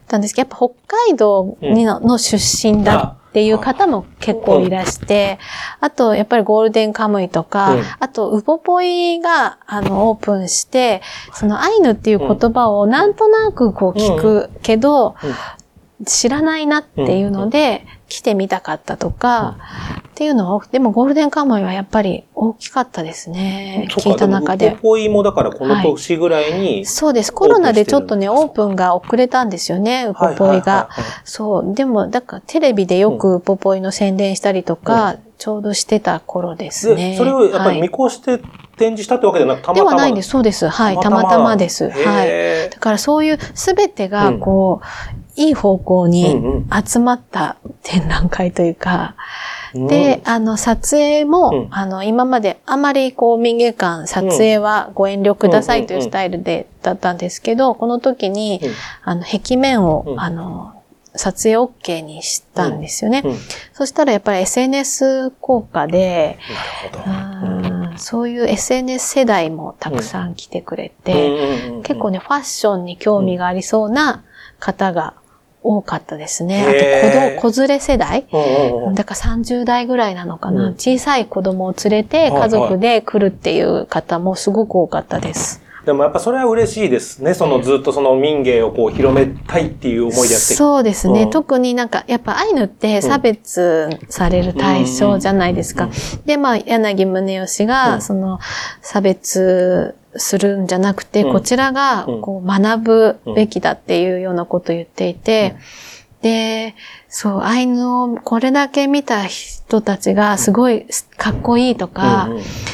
[0.06, 5.38] たんですけど、やっぱ北海道にの,、の出身だっていう方も結構いらして、
[5.80, 15.16] あと、やっぱりゴールデンカムイとか、あと、ウポポイが、あの、オープンして、そのアイヌっていう言葉をなんとなくこう聞くけど、
[16.04, 19.56] 知らないなっていうので、来てみたかったとか、
[20.08, 23.88] っていうのは、でもゴールデンカムイはやっぱり大きかったですね。
[23.90, 24.76] 聞いた中で。
[24.80, 27.32] ポイもだからこの年ぐらいに、はい、そうです。
[27.32, 30.88] コロナでちょっとね、オープンが遅れたんですよね、ウポポイが。
[31.24, 31.74] そう。
[31.74, 37.16] でも、だからテレビでよくウポポイの宣伝したりとか、うん、ちょうどしてた頃ですね。
[37.18, 38.38] それをやっぱり見越して
[38.76, 40.28] 展示したってわけではなく、たまたまではないんです。
[40.28, 40.68] そうです。
[40.68, 40.98] はい。
[40.98, 41.90] たまたまです。
[41.90, 42.70] はい。
[42.70, 49.16] だからそういうすべてが、こう、いい方向に集まった展覧会というか、
[49.74, 49.82] うん。
[49.82, 58.60] うん、で、あの、撮影も、うん、あの、今まであまりこう民芸館撮影はご遠慮くださいというスタイルで、だったんですけど、この時に、
[59.02, 60.74] あの、壁面を、あの、
[61.16, 63.22] 撮影 OK にしたんですよね。
[63.72, 66.38] そしたらやっぱり SNS 効果で、
[67.96, 74.24] そういう SNS 世代もたくさん来てくれて、結構ね、ファッションに興味がありそうな
[74.58, 75.14] 方が
[75.64, 76.62] 多かったですね。
[76.62, 78.26] あと子、子連れ世代？
[78.94, 85.62] だから30代ぐらいなのかな、うん、小さい子供を連れて家族で来るっていう方もすごく多かったです。
[85.86, 87.34] でもやっぱそれは嬉しいですね。
[87.34, 91.24] そのずっとその民芸をこう広めたいっていう思いでやってそうですね。
[91.24, 95.90] うん、特になんかやっぱアイヌって差別される対象じゃないですか。
[96.24, 98.38] で、まあ柳宗義がその
[98.80, 105.56] 差別するんじゃなくて、こちらがこう学ぶべきだっていうようなことを言っていて、
[106.24, 106.74] で、
[107.10, 110.86] そう、アイヌをこれだけ見た人たちがすごい
[111.18, 112.30] かっこいいとか、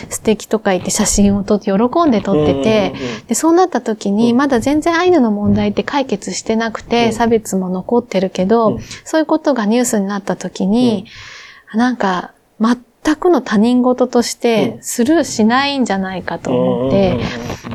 [0.09, 1.73] 素敵とか言って写真を撮って喜
[2.07, 2.95] んで撮ってて、
[3.27, 11.07] で、そうなった時にまだ全然アイヌの問題って解決してなくて、差別も残ってるけど、そういうことがニュースになった時に、
[11.75, 12.33] なんか、
[13.03, 17.19] 全くの他人事としてスルーしないんじゃないかと思って、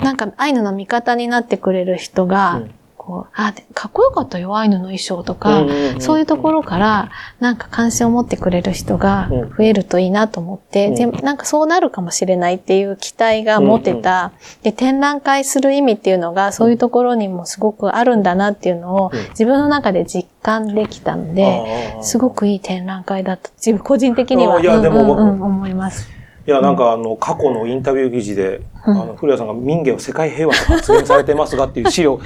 [0.03, 2.63] なんかアイヌの味方になってくれる人が
[3.05, 5.63] こう、あ、かっこよかったよ、アイヌの衣装とか、
[5.99, 14.31] そういうところから、なんか関心を持ってくれる人が増えるといいなと思って、で、なんかそうなるかもしれないっていう期待が持てた、
[14.63, 23.51] で、展覧会する意味っていうのが、そういうところにもすごくあるんだなっていうのを、自分の中で実感できたので、すごくいい展覧会だった。
[23.57, 26.14] 自分個人的には、うんうんうん、思います。
[26.47, 32.19] いや、なんかあの、過去のインタビュー記事で、あの、古谷さんが民芸を世界平和と発言されてますがっていう資料。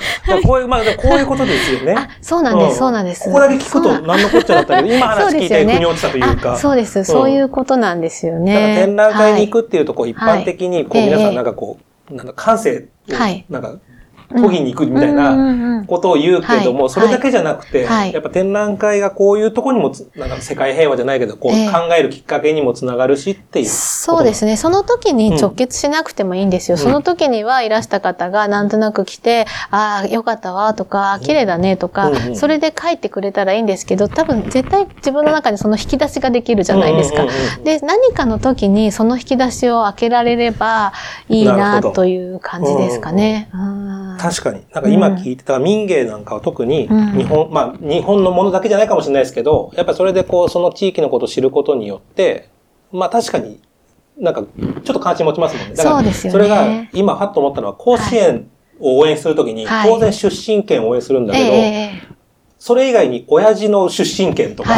[0.45, 1.95] こういう、まあ、こういうことですよね。
[1.97, 3.23] あ、そうなんです、そうなんです。
[3.23, 6.57] ここだけ聞くと何のこっちゃだったけど、 今話聞いて腑に落ちたというか。
[6.57, 8.53] そうです、そういうことなんですよね。
[8.53, 11.77] だから展覧会に行くっていうと、こう、一般的に、こう、皆さんなんかこ
[12.11, 13.13] う、なんか感性を、
[13.49, 13.75] なんか、
[14.33, 23.65] 研ぎに行くみたいなことを言うけども、それだけじゃなくて、やっぱ展覧会がこういうとこにもなんか世界平和じゃないけど、こう考えるきっかけにもつながるしっていう。
[23.65, 24.55] そうですね。
[24.57, 26.77] その時に直結しなくてもいいんですよ。
[26.77, 37.25] その時にはいらした方がなんとなく来て、ああ、よかったわとか、綺麗だねとか、それで書いてくれたらいいんですけど、多分絶対自分の中にその引き出しができるじゃないですか。
[37.63, 40.93] で、何かの時にその引き出しを開けられれば
[41.29, 43.49] いいなという感じですかね。
[43.53, 44.61] うん確かに。
[44.73, 52.49] なんか今聞いてた民芸なんかは特に日本、うん、まあ日本のものだけじゃないかもしれないですけど、やっぱそれでこうその地域のことを知ることによって、
[52.91, 53.59] まあ確かに
[54.17, 55.75] なんかちょっと関心持ちますもんね。
[55.75, 58.49] だからそれが今はっと思ったのは甲子園
[58.79, 61.99] を応援するときに当然出身県を応援するんだけど、
[62.57, 64.75] それ以外に親父の出身県とか、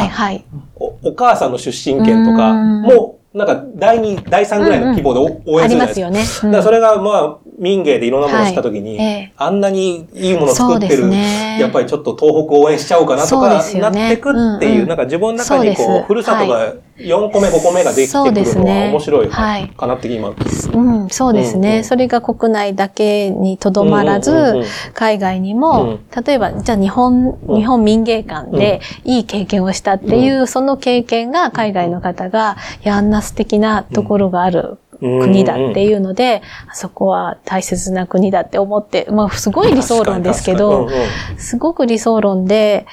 [0.77, 6.47] お母さんの出身県とかもなんか第2、第3ぐらいの規模で応援するじゃないですか。
[6.47, 6.51] ありますよね。
[6.51, 9.33] だからそれがまあ民芸でいろんなものをしたときに、はいえ。
[9.37, 16.73] あんなにいいものを作ってる、ね、やっぱりちょっと東北応援しちゃおうかなとか、なってくっていう、うんうん、なんか自分の中にこう、ふるさとが
[17.03, 20.29] 4個目、5個目ができてくるのは面白いかなって今。
[20.29, 21.69] うん、そうですね。
[21.69, 34.77] うんうん、それが国内だけにとどまらず、うんうんうん、海外にも、例えば、じゃあ日本、日本民芸館でいい経験をしたっていう、その経験が海外の方が、いや、あんな素敵なところがある。
[35.01, 40.89] 国だっていうので、あそこは大切な国だって思って、まあすごい理想論ですけど、
[41.37, 42.85] すごく理想論で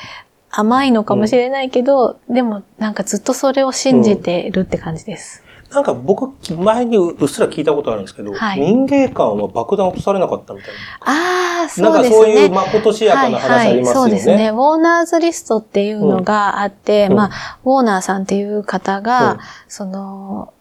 [0.51, 5.42] 甘いのかもしれないけど、でもなんかずっとそれを信じてるって感じです。
[5.70, 11.61] なんか僕、前にうっすら聞いたことあるんですけど、はい、民芸館は爆弾落とされなかったみたいな。
[11.61, 12.09] ああ、そうですね。
[12.09, 14.09] なんかそういうまことしやかな話ありますよね、はいはい。
[14.09, 14.49] そうですね。
[14.49, 19.38] ウォーナーズリストっていうのがあって、うん、まあ、ウォーナーさんっていう方が、うん、
[19.68, 20.55] その、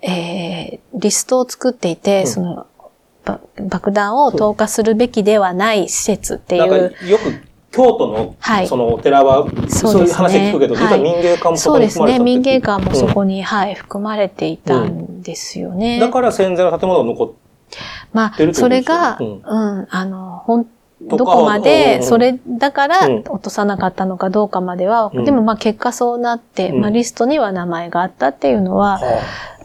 [0.00, 2.66] えー、リストを作っていて、うん、その、
[3.68, 6.94] 爆弾を投下するべきではない施設っていう。
[7.08, 12.24] よく京都の、はい、そのお寺は、そういう話聞くけど、実は民芸館もそこに含まれてそうですね。
[12.24, 15.98] 民芸館もそこに、うん、はい、含まれていたんですよね。
[15.98, 17.38] だから戦前の建物が残ってる
[18.12, 20.66] まあ、それが、うん、うん、あの、本
[21.00, 29.00] どこまで、それだから落とさなかったのかどうかまでは、でもまあ結果そうなって、まあリストには名前があったっていうのは、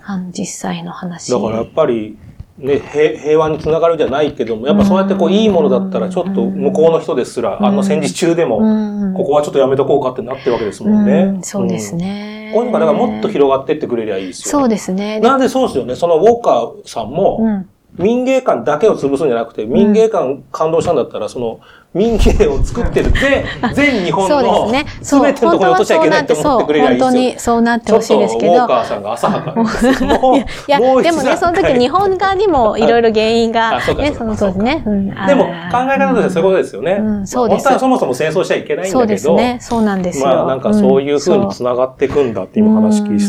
[0.03, 1.31] あの実際の話。
[1.31, 2.17] だからやっぱり、
[2.57, 11.39] ね、平和につながるじゃないけども、やっぱそうやってこういいものだったらちょっと向こうの人ですら、あの戦時中でも、ここはちょっとやめとこうかってなってるわけですもんね。
[11.43, 12.51] そうですね。
[12.53, 14.63] こういうのがだからもっと広がってってくれりゃいいですよね。
[14.63, 15.19] そうですね。
[15.19, 15.95] なんでそうですよね。
[15.95, 17.65] そのウォーカーさんも、
[17.97, 21.59] 民芸館だけを潰すんじゃなくて、民芸館感動したんだったら、その、
[21.93, 24.71] 民芸を作ってる 全、全日本の、
[25.01, 28.53] すべてのところに落としちゃいけないって思ってくれる本当にそうなってほしいですけど。
[28.53, 34.83] ウォーカーさんが浅はか いや、でもね、その時日本側にもいろいろ原因が、ね、その当時ね。
[35.27, 37.01] でも、考え方としてそういうことですよね。
[37.25, 37.63] そうです。
[37.63, 38.99] 本当はそもそも戦争しちゃいけないんだけど。
[38.99, 39.57] そうですね。
[39.59, 40.27] そうなんですよ。
[40.27, 43.19] まあ、なんかそういうふうに繋がっていくんだって今話聞い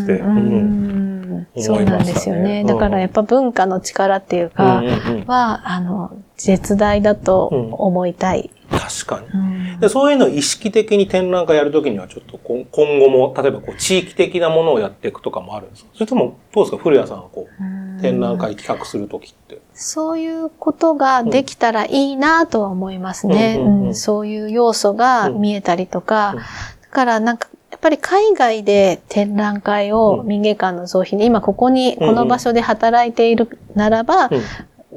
[1.57, 2.65] そうなんですよね。
[2.65, 4.83] だからやっぱ文化の力っていうか、
[5.27, 8.51] は、あの、絶大だと思いたい。
[8.71, 9.89] 確かに、で。
[9.89, 12.65] そういうのを意識的に展覧会やるときには、ちょっと今
[12.99, 15.91] 後も、例えばこう地域的なものをやっていくとかもあるんですか？
[15.95, 19.61] それとも、どうですか古谷さんがこう、展覧会企画するときって。
[19.73, 23.91] そういうことができたらいいなとは思いますね。
[23.95, 26.35] そういう要素が見えたりとか、
[26.83, 34.31] だからなんかやっぱり海外で展覧会を民芸館の造品で、今ここに、この場所で働いているならば、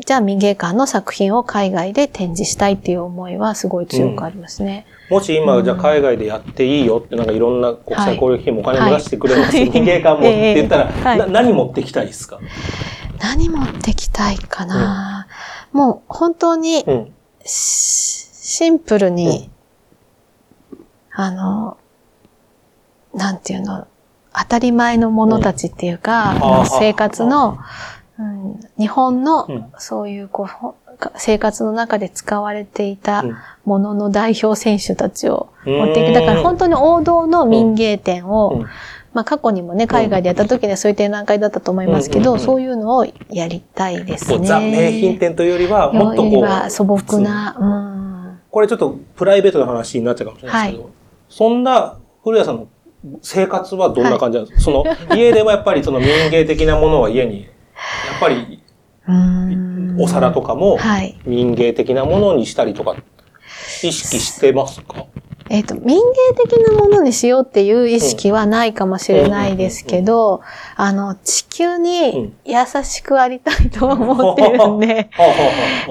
[0.04, 4.88] じゃあ民芸館の作品を海外で展示したいっていう思いはすごい強くありますね。
[5.10, 7.40] うん、もし今、じゃあ海外でやっていいよって、なんかい。
[7.40, 12.40] ろんな国際交流費もお金も出してくれます、はい、民芸館もって言ったら、 はい、何持ってきたいですか？
[13.20, 15.28] 何持ってきたいかな、
[15.74, 16.84] うん、もう本当に、
[17.44, 19.52] シンプルに、
[21.12, 21.78] あの、
[23.14, 23.88] なんていうの、
[24.34, 27.58] 当たり前のものたちっていうか、うん、生活の、
[28.20, 30.76] うん、日本の、そういうこう、
[31.16, 33.24] 生活の中で使われていた
[33.66, 36.14] ものの代表選手たちを持っていく。
[36.14, 38.66] だから本当に王道の民芸店を、
[39.14, 44.48] まあ過去にもね、海外でやった時にはそういう展覧会だったと思いますけど、そういうのをやりたいですね。
[44.48, 46.70] ザ・名品店というよりは、もっとこう。
[46.70, 48.40] 素朴な、うん。
[48.50, 50.94] これちょっとプライベートな話になっちゃうかもしれないですけど、はい、
[51.30, 52.68] そんな古谷さんの
[53.22, 58.64] 生活はどんな感じなんですか、はい、その、家でもやっぱりその民芸的なものは家に、やっぱり、
[59.98, 60.78] お皿とかも
[61.26, 62.96] 民芸的なものにしたりとか、
[63.84, 65.06] 意識してますか、
[65.50, 66.04] えっ、と、民芸
[66.38, 70.42] 的なものにしようっていう意識はないかもしれないですけど、
[70.78, 75.10] あの、地球に優しくありたいと思ってるんで、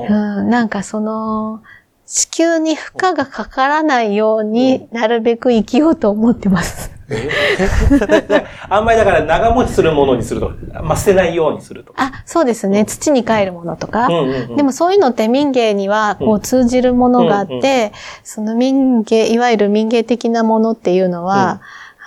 [0.09, 1.63] うん、なんかその、
[2.07, 7.00] 地球に負荷がかからないようになるべく生きようと思ってます。
[8.69, 10.53] あんまりだから長持ちするものにすると、
[10.83, 11.93] まあ、捨てないようにすると。
[11.97, 12.85] あ、そうですね。
[12.85, 14.09] 土に帰るものとか。
[14.57, 17.93] でもそういうのって民芸にはこう通じるものがあって、
[18.23, 21.61] その民芸、いわゆる民芸的なものっていうのは、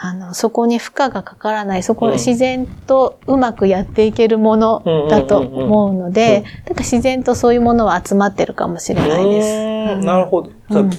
[0.05, 10.05] あの、そこに負荷がかからない、そこ自然とうまくやっていけるものだと思うので、だから自然とそういうものは集まってるかもしれないです。
[10.05, 10.49] なるほど。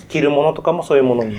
[0.09, 1.37] 着るものとかもそういうものに。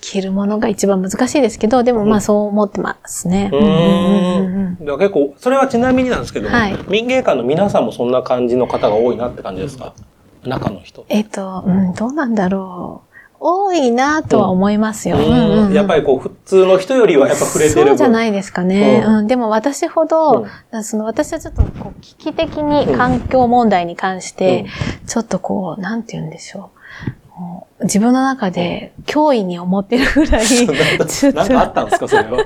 [0.00, 3.50] 着るものが一番難しいですけど、でもまあそう思ってますね。
[3.52, 4.76] うん。
[4.98, 9.94] 結構、それはちなみになんですけど、はい、民芸館の皆さんもそんな感じの方が多いなって感じですか？
[10.44, 11.04] 中の人。
[11.08, 13.10] えっ、と、うん、どうなんだろう。
[13.42, 15.16] 多いなとは思いますよ。
[15.18, 17.88] やっぱりこう、普通の人よりはやっぱ触れてる。
[17.88, 19.02] そうじゃないですかね。
[19.06, 20.46] うん、でも私ほど、
[20.82, 24.66] その私はちょっとこう危機的に環境問題に関して、
[25.06, 26.79] ちょっとこう、なんて言うんでしょう。
[27.82, 30.46] 自分の中で脅威に思ってるぐらい、
[31.34, 32.44] なんかあったんですか、それは？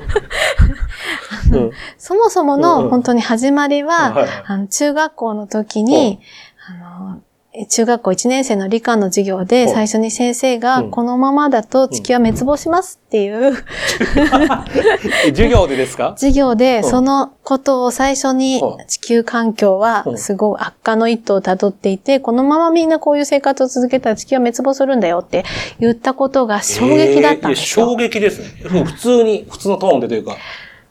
[1.98, 6.20] そもそもの本当に始まりは、あの中学校の時に、
[6.68, 6.74] あ
[7.12, 7.22] の
[7.68, 13.54] 中学校1年生の理科の授業で最初に先生が、このままだと地球は滅亡しますっていう、
[15.30, 16.14] 授業でですか？
[16.18, 25.44] 授業で、そのことを最初に地球環境はすごい悪化の一途を辿っていて、このままみんなこういう生活を続けたら地球は滅亡するんだよって
[25.78, 27.86] 言ったことが衝撃だったんですよ。
[27.86, 28.46] 衝撃ですね。
[28.84, 30.36] 普通に、普通のトーンでというか。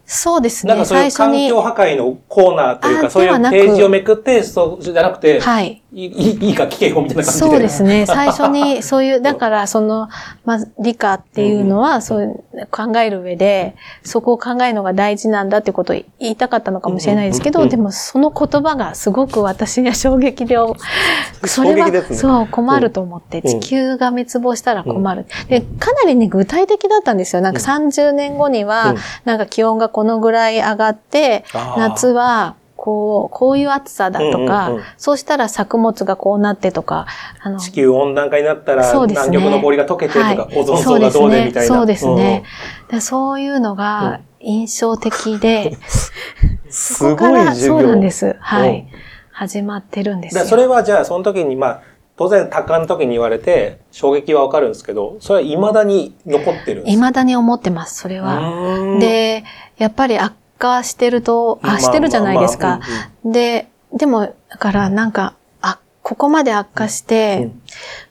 [0.06, 0.70] そうですね。
[0.74, 5.82] なんかそういう環境破壊のコーナーというか、そういうページをめくって、そうじゃなくて、はい。
[5.96, 7.46] いいいか聞けよみたいな感じで。
[7.46, 8.06] そうですね。
[8.08, 10.10] 最初にそういう、だからその、
[10.44, 20.58] まあ、理科っていうのは、そういう考える上で、そこを考えるのが大事なんだってことを言いたかったのかもしれないですけど、でもその言葉がすごく私には衝撃で、
[21.46, 25.28] それは、ね、そう困ると思って、地球が滅亡したら困る。
[25.48, 27.42] で、かなりね、具体的だったんですよ。
[27.44, 31.44] なんか30年後には、なんか気温がこのぐらい上がって、
[31.78, 37.08] 夏は、こう、こういう暑さだとか、うんうんうん、そうしたら作物がこうなってとか、
[37.42, 41.76] あの、地球温暖化になったら、ね、南極の氷が溶けてとか、はい、オゾン層がどうでみたいな。
[41.76, 42.44] そうですね。
[42.92, 45.78] そうそういうのが印象的で、
[46.70, 48.36] そこからそうなんです。
[48.42, 48.86] はい。
[49.32, 50.44] 始まってるんですよ。
[50.44, 51.82] それはじゃあ、その時に、まあ、
[52.18, 58.98] 当然、多感の時に言われて、衝撃はわかるんですけど、それは未だに残ってるんです未だに思ってます、それは。
[59.00, 59.46] で、
[59.78, 62.80] やっぱり悪化してると、あ、してるじゃないですか。
[63.26, 67.52] で、でも、だからなんか、あ、ここまで悪化して、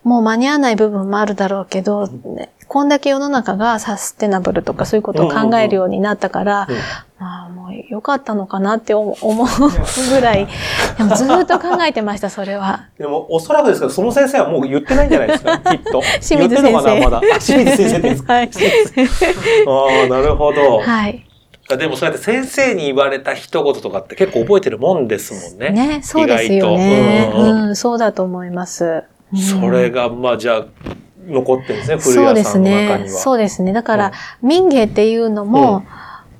[0.05, 2.11] もう間に合わない部分もあるだろうけど、
[2.68, 6.68] こんだけ世の中がサステナブルとかそういうことを考えるようになったから、
[7.18, 9.26] まあもう良かったのかなって思う
[10.11, 10.46] ぐらい、
[10.98, 12.88] でもずっと考えてました、 それは。
[12.98, 16.03] でもおそらくですけど、その先生はもう言ってないんじゃないですか、 きっと。
[16.20, 16.62] 清水先生。
[16.62, 17.20] 言ってんのかな、まだ。
[17.40, 18.32] 清水先生ですか。
[18.34, 18.50] はい。
[18.50, 20.80] ああ、なるほど。
[20.80, 21.26] はい。
[21.69, 25.71] でもそうやって先生に言われた一言とかって結構覚えてるもんですもんね。
[25.71, 27.33] ね、そうですよね。
[27.35, 29.05] うん、うん、そうだと思います。
[29.33, 30.67] うん、それが、まあじゃあ、
[31.27, 33.09] 残ってるんですね、古谷さんの中には。
[33.09, 33.09] そうですね。
[33.09, 33.73] そうですね。
[33.73, 35.85] だから、民芸っていうのも、うん、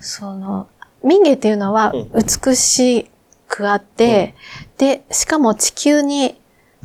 [0.01, 0.66] その、
[1.05, 3.11] 民芸っていうのは美し
[3.49, 4.35] くあって、
[4.79, 6.37] で、しかも地球に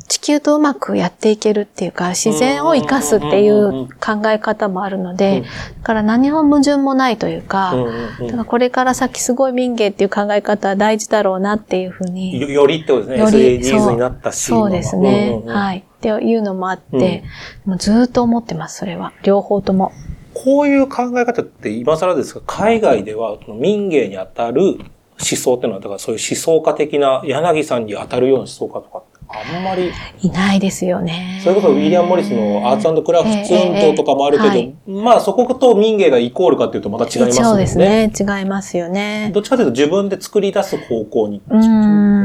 [0.07, 7.75] 地球とうまくやっていけるっていうか、自然を生かすっていう考え方もあるので、だから何も矛盾もないというか、
[8.21, 12.53] だからこれから先すごい民芸っていう考え方は大事だろうなっていうふうに。
[12.53, 13.39] よりってことですね。
[13.59, 14.45] SDGs になったし。
[14.45, 15.41] そうですね。
[15.45, 15.79] はい。
[15.79, 17.23] っていうのもあって、
[17.65, 19.11] もうずっと思ってます、それは。
[19.23, 19.91] 両方とも。
[20.33, 24.79] こういう考え方って今更ですが、海外では民芸に当たる思
[25.19, 29.91] 想っていうのは、だからそういう思想家的な柳さんに当たるような思想家とかあんまり。
[30.21, 31.41] いないですよね。
[31.43, 37.49] それこそウィリアム・モリスのアーツクラフト運動とかもあるけど、えーえーはい、まあそこと民芸がイコールかっていうとまた違いますよね。
[37.49, 38.11] そうですね。
[38.17, 39.31] 違いますよね。
[39.33, 41.41] どっちかというと自分で作り出す方向に。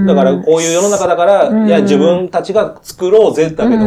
[0.06, 3.84] だからこういう世の中だから、いや自分たちが作ろうぜだけど、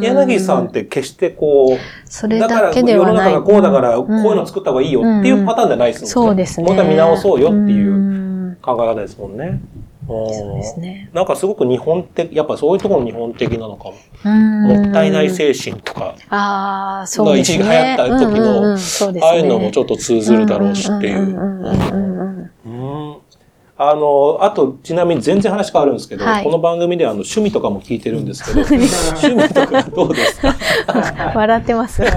[0.00, 6.10] 柳さんって決してこう、それだから世の中がこうだからこういうの作った方がいいよっていうパターンじゃないですもんね。
[6.12, 6.66] そうですね。
[6.66, 9.60] もう一回見直そうよっていう考え方ですもんね。
[10.06, 11.10] そうですね。
[11.12, 13.94] なんかすごく日本的、やっぱそういうところ日本的なのかも。
[14.30, 16.14] もったいない精神とか。
[16.28, 17.58] ああ、そうですね。
[17.58, 18.74] 一時流行った時の、
[19.26, 21.34] ああいうのもちょっと通ずるだろうしっていう。
[23.76, 28.76] あの、あと、ちなみに全然話変わるんですけど、はい、この番組ではあの趣味とかも聞いてるんですけど、 趣
[29.34, 29.48] 味。
[29.52, 30.54] とかどうですか？
[31.34, 32.00] 笑ってます。
[32.02, 32.14] 趣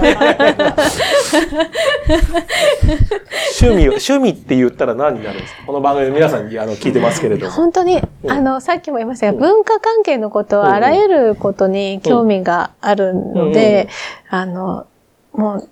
[3.76, 5.62] 味、趣味って言ったら何になるんですか？
[5.66, 7.52] この番組皆さんにあの聞いてますけれども。
[7.52, 13.88] 本当に、あの、さっきも言いましたが、文化関係のことはあらゆることに興味があるので、
[14.30, 14.86] あの、
[15.32, 15.68] もう、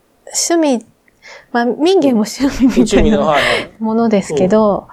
[0.51, 0.85] 趣味、
[1.53, 3.37] まあ、民芸も趣味みたいな
[3.79, 4.87] ものですけど、うん、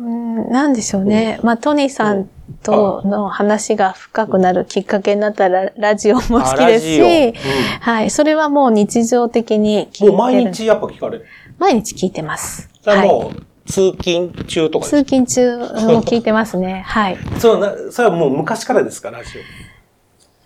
[0.00, 1.38] なんでしょうね。
[1.42, 2.28] まあ、トニーさん
[2.62, 7.32] との話が深くなるきっかけになったら、ラジオも好きですし、うん、
[7.80, 8.10] はい。
[8.10, 10.12] それはもう日常的に聞いてる。
[10.12, 11.26] もう毎日やっぱ聞かれる？
[11.58, 12.70] 毎日聞いてます。
[12.82, 16.82] それはもう、通勤中とか通勤中も聞いてますね。
[16.88, 17.18] はい。
[17.38, 19.30] そうな、それはもう昔からですか、ラジ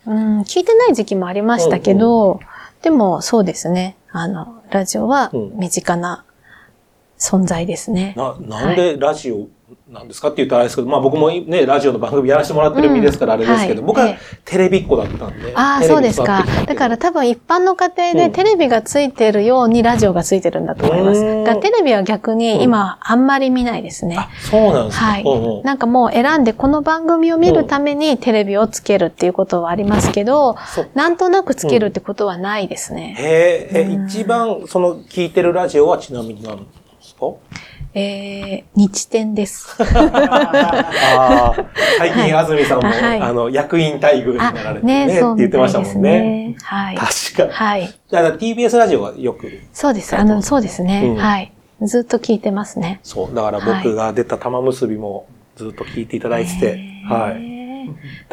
[0.06, 0.10] オ。
[0.10, 2.40] うん、聞いてない時期もありましたけど、うんうん、
[2.82, 3.96] でもそうですね。
[4.10, 6.23] あの、ラジオは身近な
[7.18, 8.14] 存在ですね。
[8.16, 9.48] な、なんでラジオ
[9.88, 15.52] なんですかって言ったらあれですけど、まあ僕もね、ラジオの番組やらせてもらってる身ですからあれですけど、うんはい、僕はテレビっ子だったんで。
[15.54, 16.44] ああ、そうですか。
[16.66, 21.20] だから多分一般の家庭でテレビがついてるようにラジオがついてるんだと思います。
[21.20, 24.16] うん、がテレビは逆に今あんまり見ないですね。
[24.18, 25.04] あ、そうなんですか。
[25.06, 25.62] はい、うんうん。
[25.62, 30.56] なんかもう選んでこの番組を見るためにテレビをつけるっていうことはありますけど、
[30.94, 33.16] なんとなくつけるってことはないですね。
[33.18, 36.66] へえ、一番その聞いてるラジオはちなみに何
[37.32, 37.64] か
[37.96, 39.68] えー、日天です。
[39.80, 41.54] あ
[41.98, 46.20] 最近、安住さんも、はい、あの、役員待遇になられてね、ねって言ってましたもんね。
[46.50, 46.96] ねはい。
[46.96, 47.52] 確かに。
[47.52, 47.94] はい。
[48.10, 49.48] じゃあ、TBS ラジオはよく？
[49.72, 50.16] そうです。
[50.16, 51.16] あの、そうですね、うん。
[51.16, 51.52] はい。
[51.82, 52.98] ずっと聞いてますね。
[53.04, 53.34] そう。
[53.34, 57.54] だから僕が出た玉結びもずっと聞いていただいてて、はい。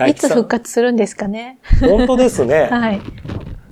[0.09, 1.59] いつ復活するんですかね。
[1.81, 2.67] 本当ですね。
[2.71, 3.01] はい。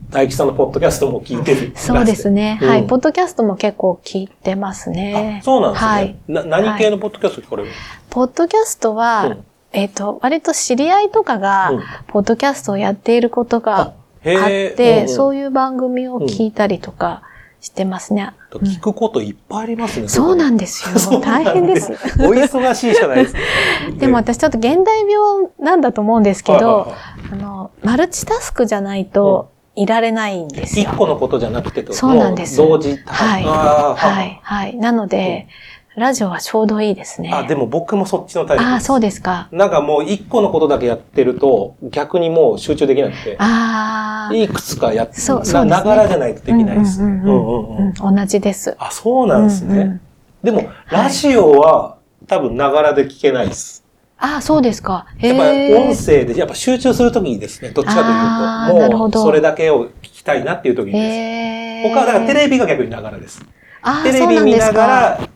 [0.09, 2.87] 大吉さんのポッドキャストも聞いてる そうですね、うん、はい。
[2.87, 5.41] ポッドキャストも結構聞いてますね。
[5.43, 5.91] そうなんですね。
[5.91, 6.15] はい。
[6.27, 7.77] な何系のポッドキャスト聞かれる、はい、
[8.09, 11.71] ポッドキャストは、うん、えっ、ー、と、割と知り合いとかが、
[12.07, 13.93] ポッドキャストをやっていることがあっ
[14.25, 17.23] て、うん、そういう番組を聞いたりとか、
[17.61, 18.31] してますね。
[18.51, 20.07] 聞くこといっぱいありますね。
[20.07, 21.19] そうなんですよ。
[21.19, 21.91] 大変です。
[21.91, 21.95] お
[22.31, 23.39] 忙しいじゃないですか。
[23.99, 26.93] でも私ちょっと現代病なんだと思うんですけど、
[27.31, 30.89] あの、マルチタスクじゃないと、いられないんですよ。
[30.91, 32.57] 一個のことじゃなくてそうなんです。
[32.57, 32.97] 同時？
[33.05, 33.43] はい。
[33.43, 34.39] はい。
[34.43, 34.75] はい。
[34.75, 35.47] なので、
[35.95, 37.31] ラジオはちょうどいいですね。
[37.33, 38.73] あ、でも僕もそっちのタイプです。
[38.73, 39.47] あ、そうですか。
[39.53, 43.37] なんかもう一個のことだけやってると、逆にもう集中できなくて。
[43.39, 44.35] ああ。
[44.35, 46.99] いくつかやって、そうそう、ね、ながらじゃないとできないです。
[46.99, 48.75] 同じです。
[48.79, 49.75] あ、そうなんですね。
[49.75, 50.01] うんうん、
[50.43, 53.78] でも、ラジオは多分ながらで聞けないです。
[54.19, 55.05] ああ、そうですか。
[55.19, 61.89] やっぱり音声で、やっぱ集中するときにですね、どっちかというと、もうそれだけを聞きたいなっていうときにです。
[61.89, 63.41] 他はだからテレビが逆にながらです。
[64.03, 65.29] テレビ見ながら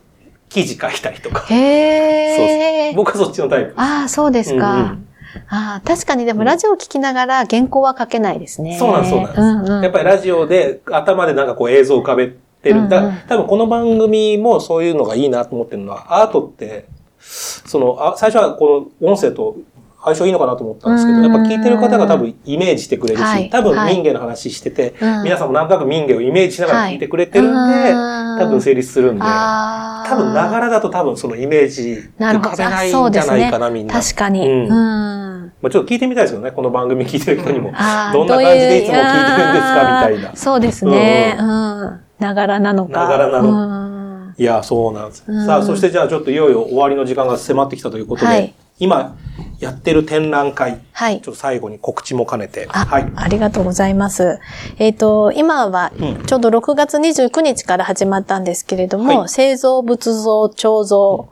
[0.50, 1.46] 記事書いたりとか。
[1.48, 3.80] へそう僕はそっちのタイプです。
[3.80, 4.74] ああ、そうですか。
[4.74, 5.08] うんうん
[5.48, 8.78] ああ、確かにでもラジオ聞きながら原稿は書けないですね。
[8.78, 9.40] そうなんです、そうなんです。
[9.40, 12.76] うんうん、やっぱりラジオで頭でなんかこう映像を浮かべてる。
[12.76, 16.86] うんうん、多分この番組もそういうのがいいなと思ってるのは、アートって
[17.24, 19.56] その、あ最初はこの音声と
[20.04, 27.92] 相性いいのかなと思ったんですけど、やっぱ聞いてる方が多分イメージしてくれるし、多分民芸の話してて、皆さんもなんとなく民芸をイメージしながら聞いてくれてるんで、
[28.38, 33.94] 多分成立するんで、多分ながらだと多分そのイメージ浮かべないんじゃないかな、みんな。
[33.94, 34.46] 確かに。
[34.46, 34.68] うん。
[34.68, 37.72] まあちょっと聞いてみたいですよね、この番組聞いてる人にも。
[38.12, 40.36] どんな感じでいつも聞いてるんですか、みたいな。
[40.36, 41.36] そうですね。
[41.40, 42.00] うん。
[42.18, 43.00] ながらなのか。
[43.04, 43.93] ながらなの。
[44.36, 45.24] いや、そうなんです。
[45.26, 49.16] うん、さあ、そしてじゃあちょっといよいよ終わりの時間が迫ってきたということで、はい、今
[49.60, 52.66] やってる展覧会、はい、ちょっと最後に告知も兼ねて。
[52.66, 53.12] はい。
[53.14, 54.40] ありがとうございます。
[54.78, 55.92] えっ、ー、と、今は
[56.26, 61.28] ちょうど6月29日から始まったんですけれども、はい、製造仏像彫像、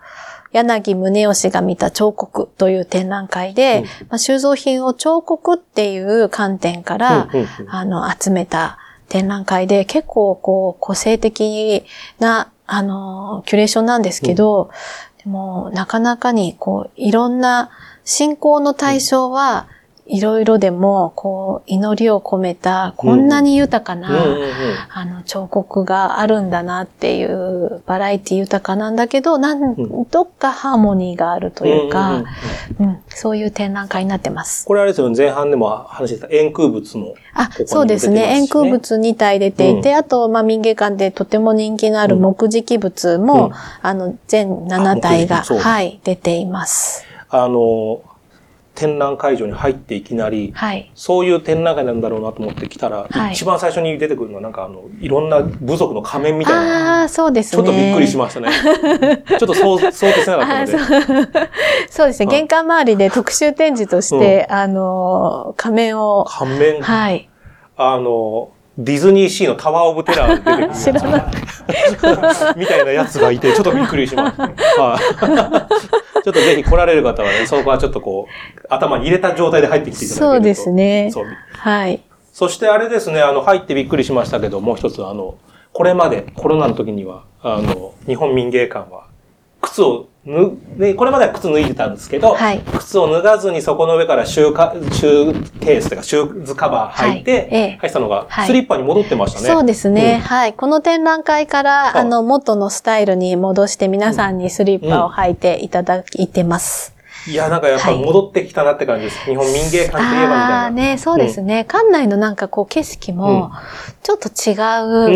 [0.52, 8.78] 柳宗義が見た彫刻という展覧会で、うん、まあ、収蔵品を彫刻っていう観点から、うんうんうん、あの、集めた
[9.08, 11.84] 展覧会で、結構こう、個性的
[12.18, 14.70] なあの、キュレーションなんですけど、うん、
[15.22, 17.68] でも、なかなかに、こう、いろんな、
[18.02, 19.68] 信仰の対象は、
[20.06, 24.10] いろいろでも、こう、祈りを込めた、こんなに豊かな、
[24.88, 29.76] あの、彫刻があるんだなっていう、バラエティ豊かなんだけど、なん
[30.10, 32.24] どっかハーモニーがあるというか、
[32.80, 34.66] うん、そういう展覧会になってます。
[34.66, 38.36] これあれですよね、前半でも話してた円空仏も、あ、そうですね。
[38.36, 47.04] 円空仏2体出ていて、うん、あと、まあ、民芸館でとても人気のある木磁仏も、うん、あの、全7体が、はい、出ています。
[47.30, 48.02] あの、
[48.82, 57.00] 展覧会場に入っていきなり、はい、そういう展覧会なんだろうなと思って来たら、はい、一番最初に出てくるのはなんかあの、いろんな部族の仮面みたいな。
[57.00, 57.62] ああ、そうですね。
[57.62, 58.48] ちょっとびっくりしましたね。
[59.28, 61.50] ちょっとそう、そうとせなかったので。
[61.88, 62.26] そうですね。
[62.26, 66.24] 玄関周りで特集展示として、うん、あの、仮面を。
[66.28, 67.28] 仮面はい。
[67.76, 68.50] あの、
[68.84, 70.70] ディズニーシーのタワーオブテラー出てくる。
[70.74, 71.24] 知らない。
[72.56, 74.48] みたいなやつがいて、ちょっとびっくりしました。
[76.22, 80.34] ちょっとぜひ来られる方はね、そこはちょっとこう、頭に入れた状態で入ってきていただけると。
[80.34, 81.12] そうですね。
[81.52, 82.00] はい。
[82.32, 85.36] そしてあれですね、あの、入ってびっくりしましたけど、もう一つ、あの、
[85.72, 89.04] これまでコロナの時には、あの、日本民芸館は、
[89.60, 99.48] 靴をぬ、で、これまでは靴脱いでたんですけど、はい、靴を脱がずにそこの上からシューカ、シューケースというかシューズカバー履いて、はい、履いたのが、スリッパに戻ってましたね。
[99.48, 100.52] そうですね、うん、はい。
[100.52, 106.94] この展覧会から、あの、元のスタイルに戻して皆さんにスリッパを履いていただいてます。
[107.28, 109.24] いや、なんかやっぱ戻ってきたなって感じです。
[109.24, 110.62] 日本民芸館といえばみたいな。
[110.62, 111.64] ああね、そうですね。
[111.64, 113.50] 館内のなんかこう景色も、
[114.04, 114.54] ちょっと違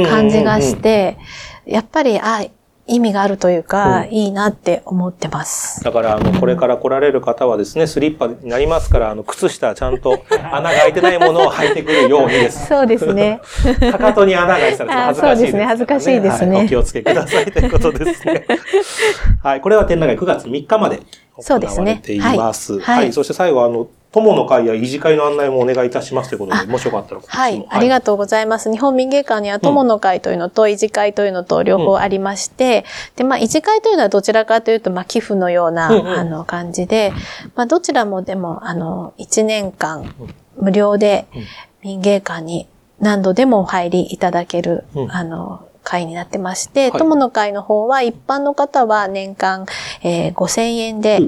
[0.03, 1.17] う感じがして、
[1.65, 2.45] やっぱり、あ、
[2.87, 5.83] 意味があるというか、うん、いいなって思ってます。
[5.83, 12.67] だから、あの、これから来られる方はですね、スリッパになりますから、あの、靴下ちゃんと穴が開いてないものを履いてくるようにです。
[12.67, 13.41] そうですね。
[13.91, 18.47] かかとに穴が開いてたら恥ずかしいです、ね、そうですね、恥ずかしいですね、はい、お気をつけくださいということですね。
[19.43, 21.01] はい、これは展覧会9月3日まで
[21.37, 22.79] 行われています。
[22.79, 28.71] はい、はい、そして最後、あの、友の会や維持会の案内もお願いいたしますということで、もしよかったらはい、ありがとうございます。
[28.71, 32.85] 日本民芸館には友の会というのと維持会というのと両方ありまして、
[33.17, 37.13] で、まあ、維持会というのはどちらかというと、まあ、寄付のような、あの、感じで、
[37.55, 40.15] まあ、どちらもでも、あの、1年間
[40.57, 41.27] 無料で
[41.83, 42.69] 民芸館に
[43.01, 49.67] 何度でもお入りいただける、あの、会になってまして、友の会の方は一般の方は年間、
[50.03, 51.21] えー、5000円で、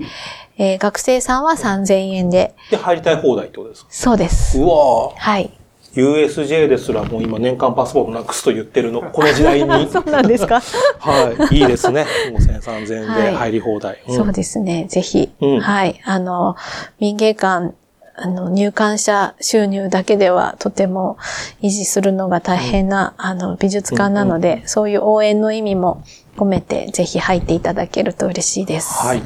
[0.59, 2.55] えー、学生さんは3000円で。
[2.71, 3.89] で、入りたい放題ってことですか？
[3.91, 4.59] そうです。
[4.59, 5.51] うわはい。
[5.95, 9.89] USJ ですらもう今年間パスポートなくすと言ってるの、 この時代に。
[9.91, 10.61] そうなんですか？
[11.01, 11.57] はい。
[11.57, 12.07] いいですね。
[12.33, 13.93] 5000、3000円で入り放題。
[13.93, 14.87] はいうん、そうですね。
[14.89, 15.31] ぜひ。
[15.41, 16.01] うん、はい。
[16.05, 16.57] あの、
[17.01, 17.75] 民芸館、
[18.17, 21.17] あの、入館者収入だけではとても
[21.63, 26.03] 維持するのが大変な、うん、あの、美術館なので、うんうん、そういう応援の意味も
[26.37, 28.93] 込めて、ぜひ入っていただけると嬉しいです。
[29.07, 29.23] はい。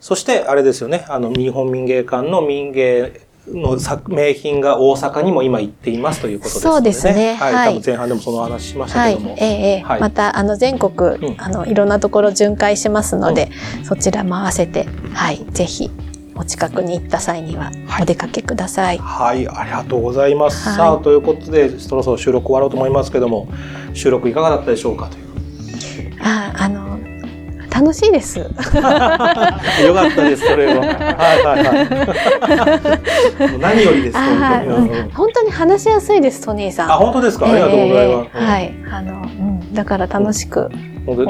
[0.00, 3.20] そして、あれですよね、あの、日本民芸館の民芸
[3.52, 6.72] の作名品が大阪にも今行っていますということですね。
[6.72, 7.34] そうですね。
[7.34, 7.54] はい。
[7.54, 9.30] はい、多分前半でもその話しましたけども。
[9.30, 9.44] はい、え
[9.78, 15.90] えーはい、また、あの、全国、うん、あの、いろんなところ巡回しますので、うん、そちらも合わせて、はい、ぜひ、
[16.36, 18.98] お近くに行った際にはお出かけください。
[18.98, 20.76] はい、はい、ありがとうございます。
[20.76, 23.48] さあ、ということで、そろそろ収録終わろうと思いますけども、
[23.92, 25.24] 収録いかがだったでしょうかという。
[26.22, 26.87] あ、あの、
[27.78, 28.40] 楽しいです。
[28.42, 30.80] よかったです、それは。
[30.80, 30.88] はい
[31.44, 32.98] はいは
[33.54, 33.58] い。
[33.60, 34.18] 何よりです、
[35.14, 36.90] 本当に、話しやすいです、トニーさん。
[36.90, 37.46] あ、本当ですか？
[37.46, 38.36] ありがとうございます。
[38.36, 40.68] はい、あの、うん、だから楽しく。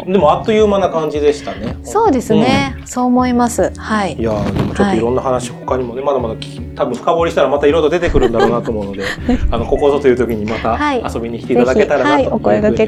[0.06, 1.76] でもあっという間な感じでしたね。
[1.84, 2.76] そうですね。
[2.84, 3.70] そう思います。
[3.76, 4.14] はい。
[4.14, 6.34] いやでもちょっといろんな話、他にもねまだまだ
[6.74, 9.04] 多分深掘りしたらまたいろいろ出てくるんだろうなと思うので、
[9.52, 10.78] あのここぞという時にまた
[11.14, 12.86] 遊びに来ていただけたらなというふうに思ってお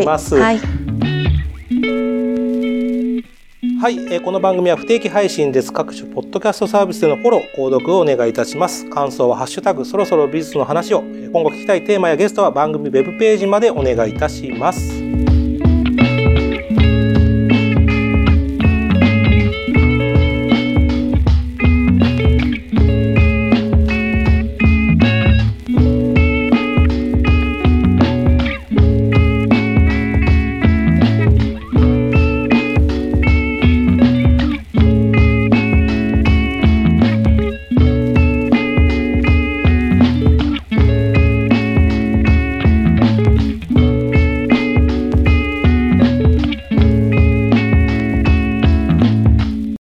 [0.00, 0.34] ります。
[0.34, 0.60] はい。
[3.78, 5.70] はい、えー、この番組は不定期配信です。
[5.70, 8.88] 各種ポッドキャストサービスでのフォロー、購読をお願いいたします。
[8.88, 15.05] 感想はハッシュタグ、そろそろ美術の話を、今後聞きたいテーマやゲストは番組ウェブページまでお願いいたします。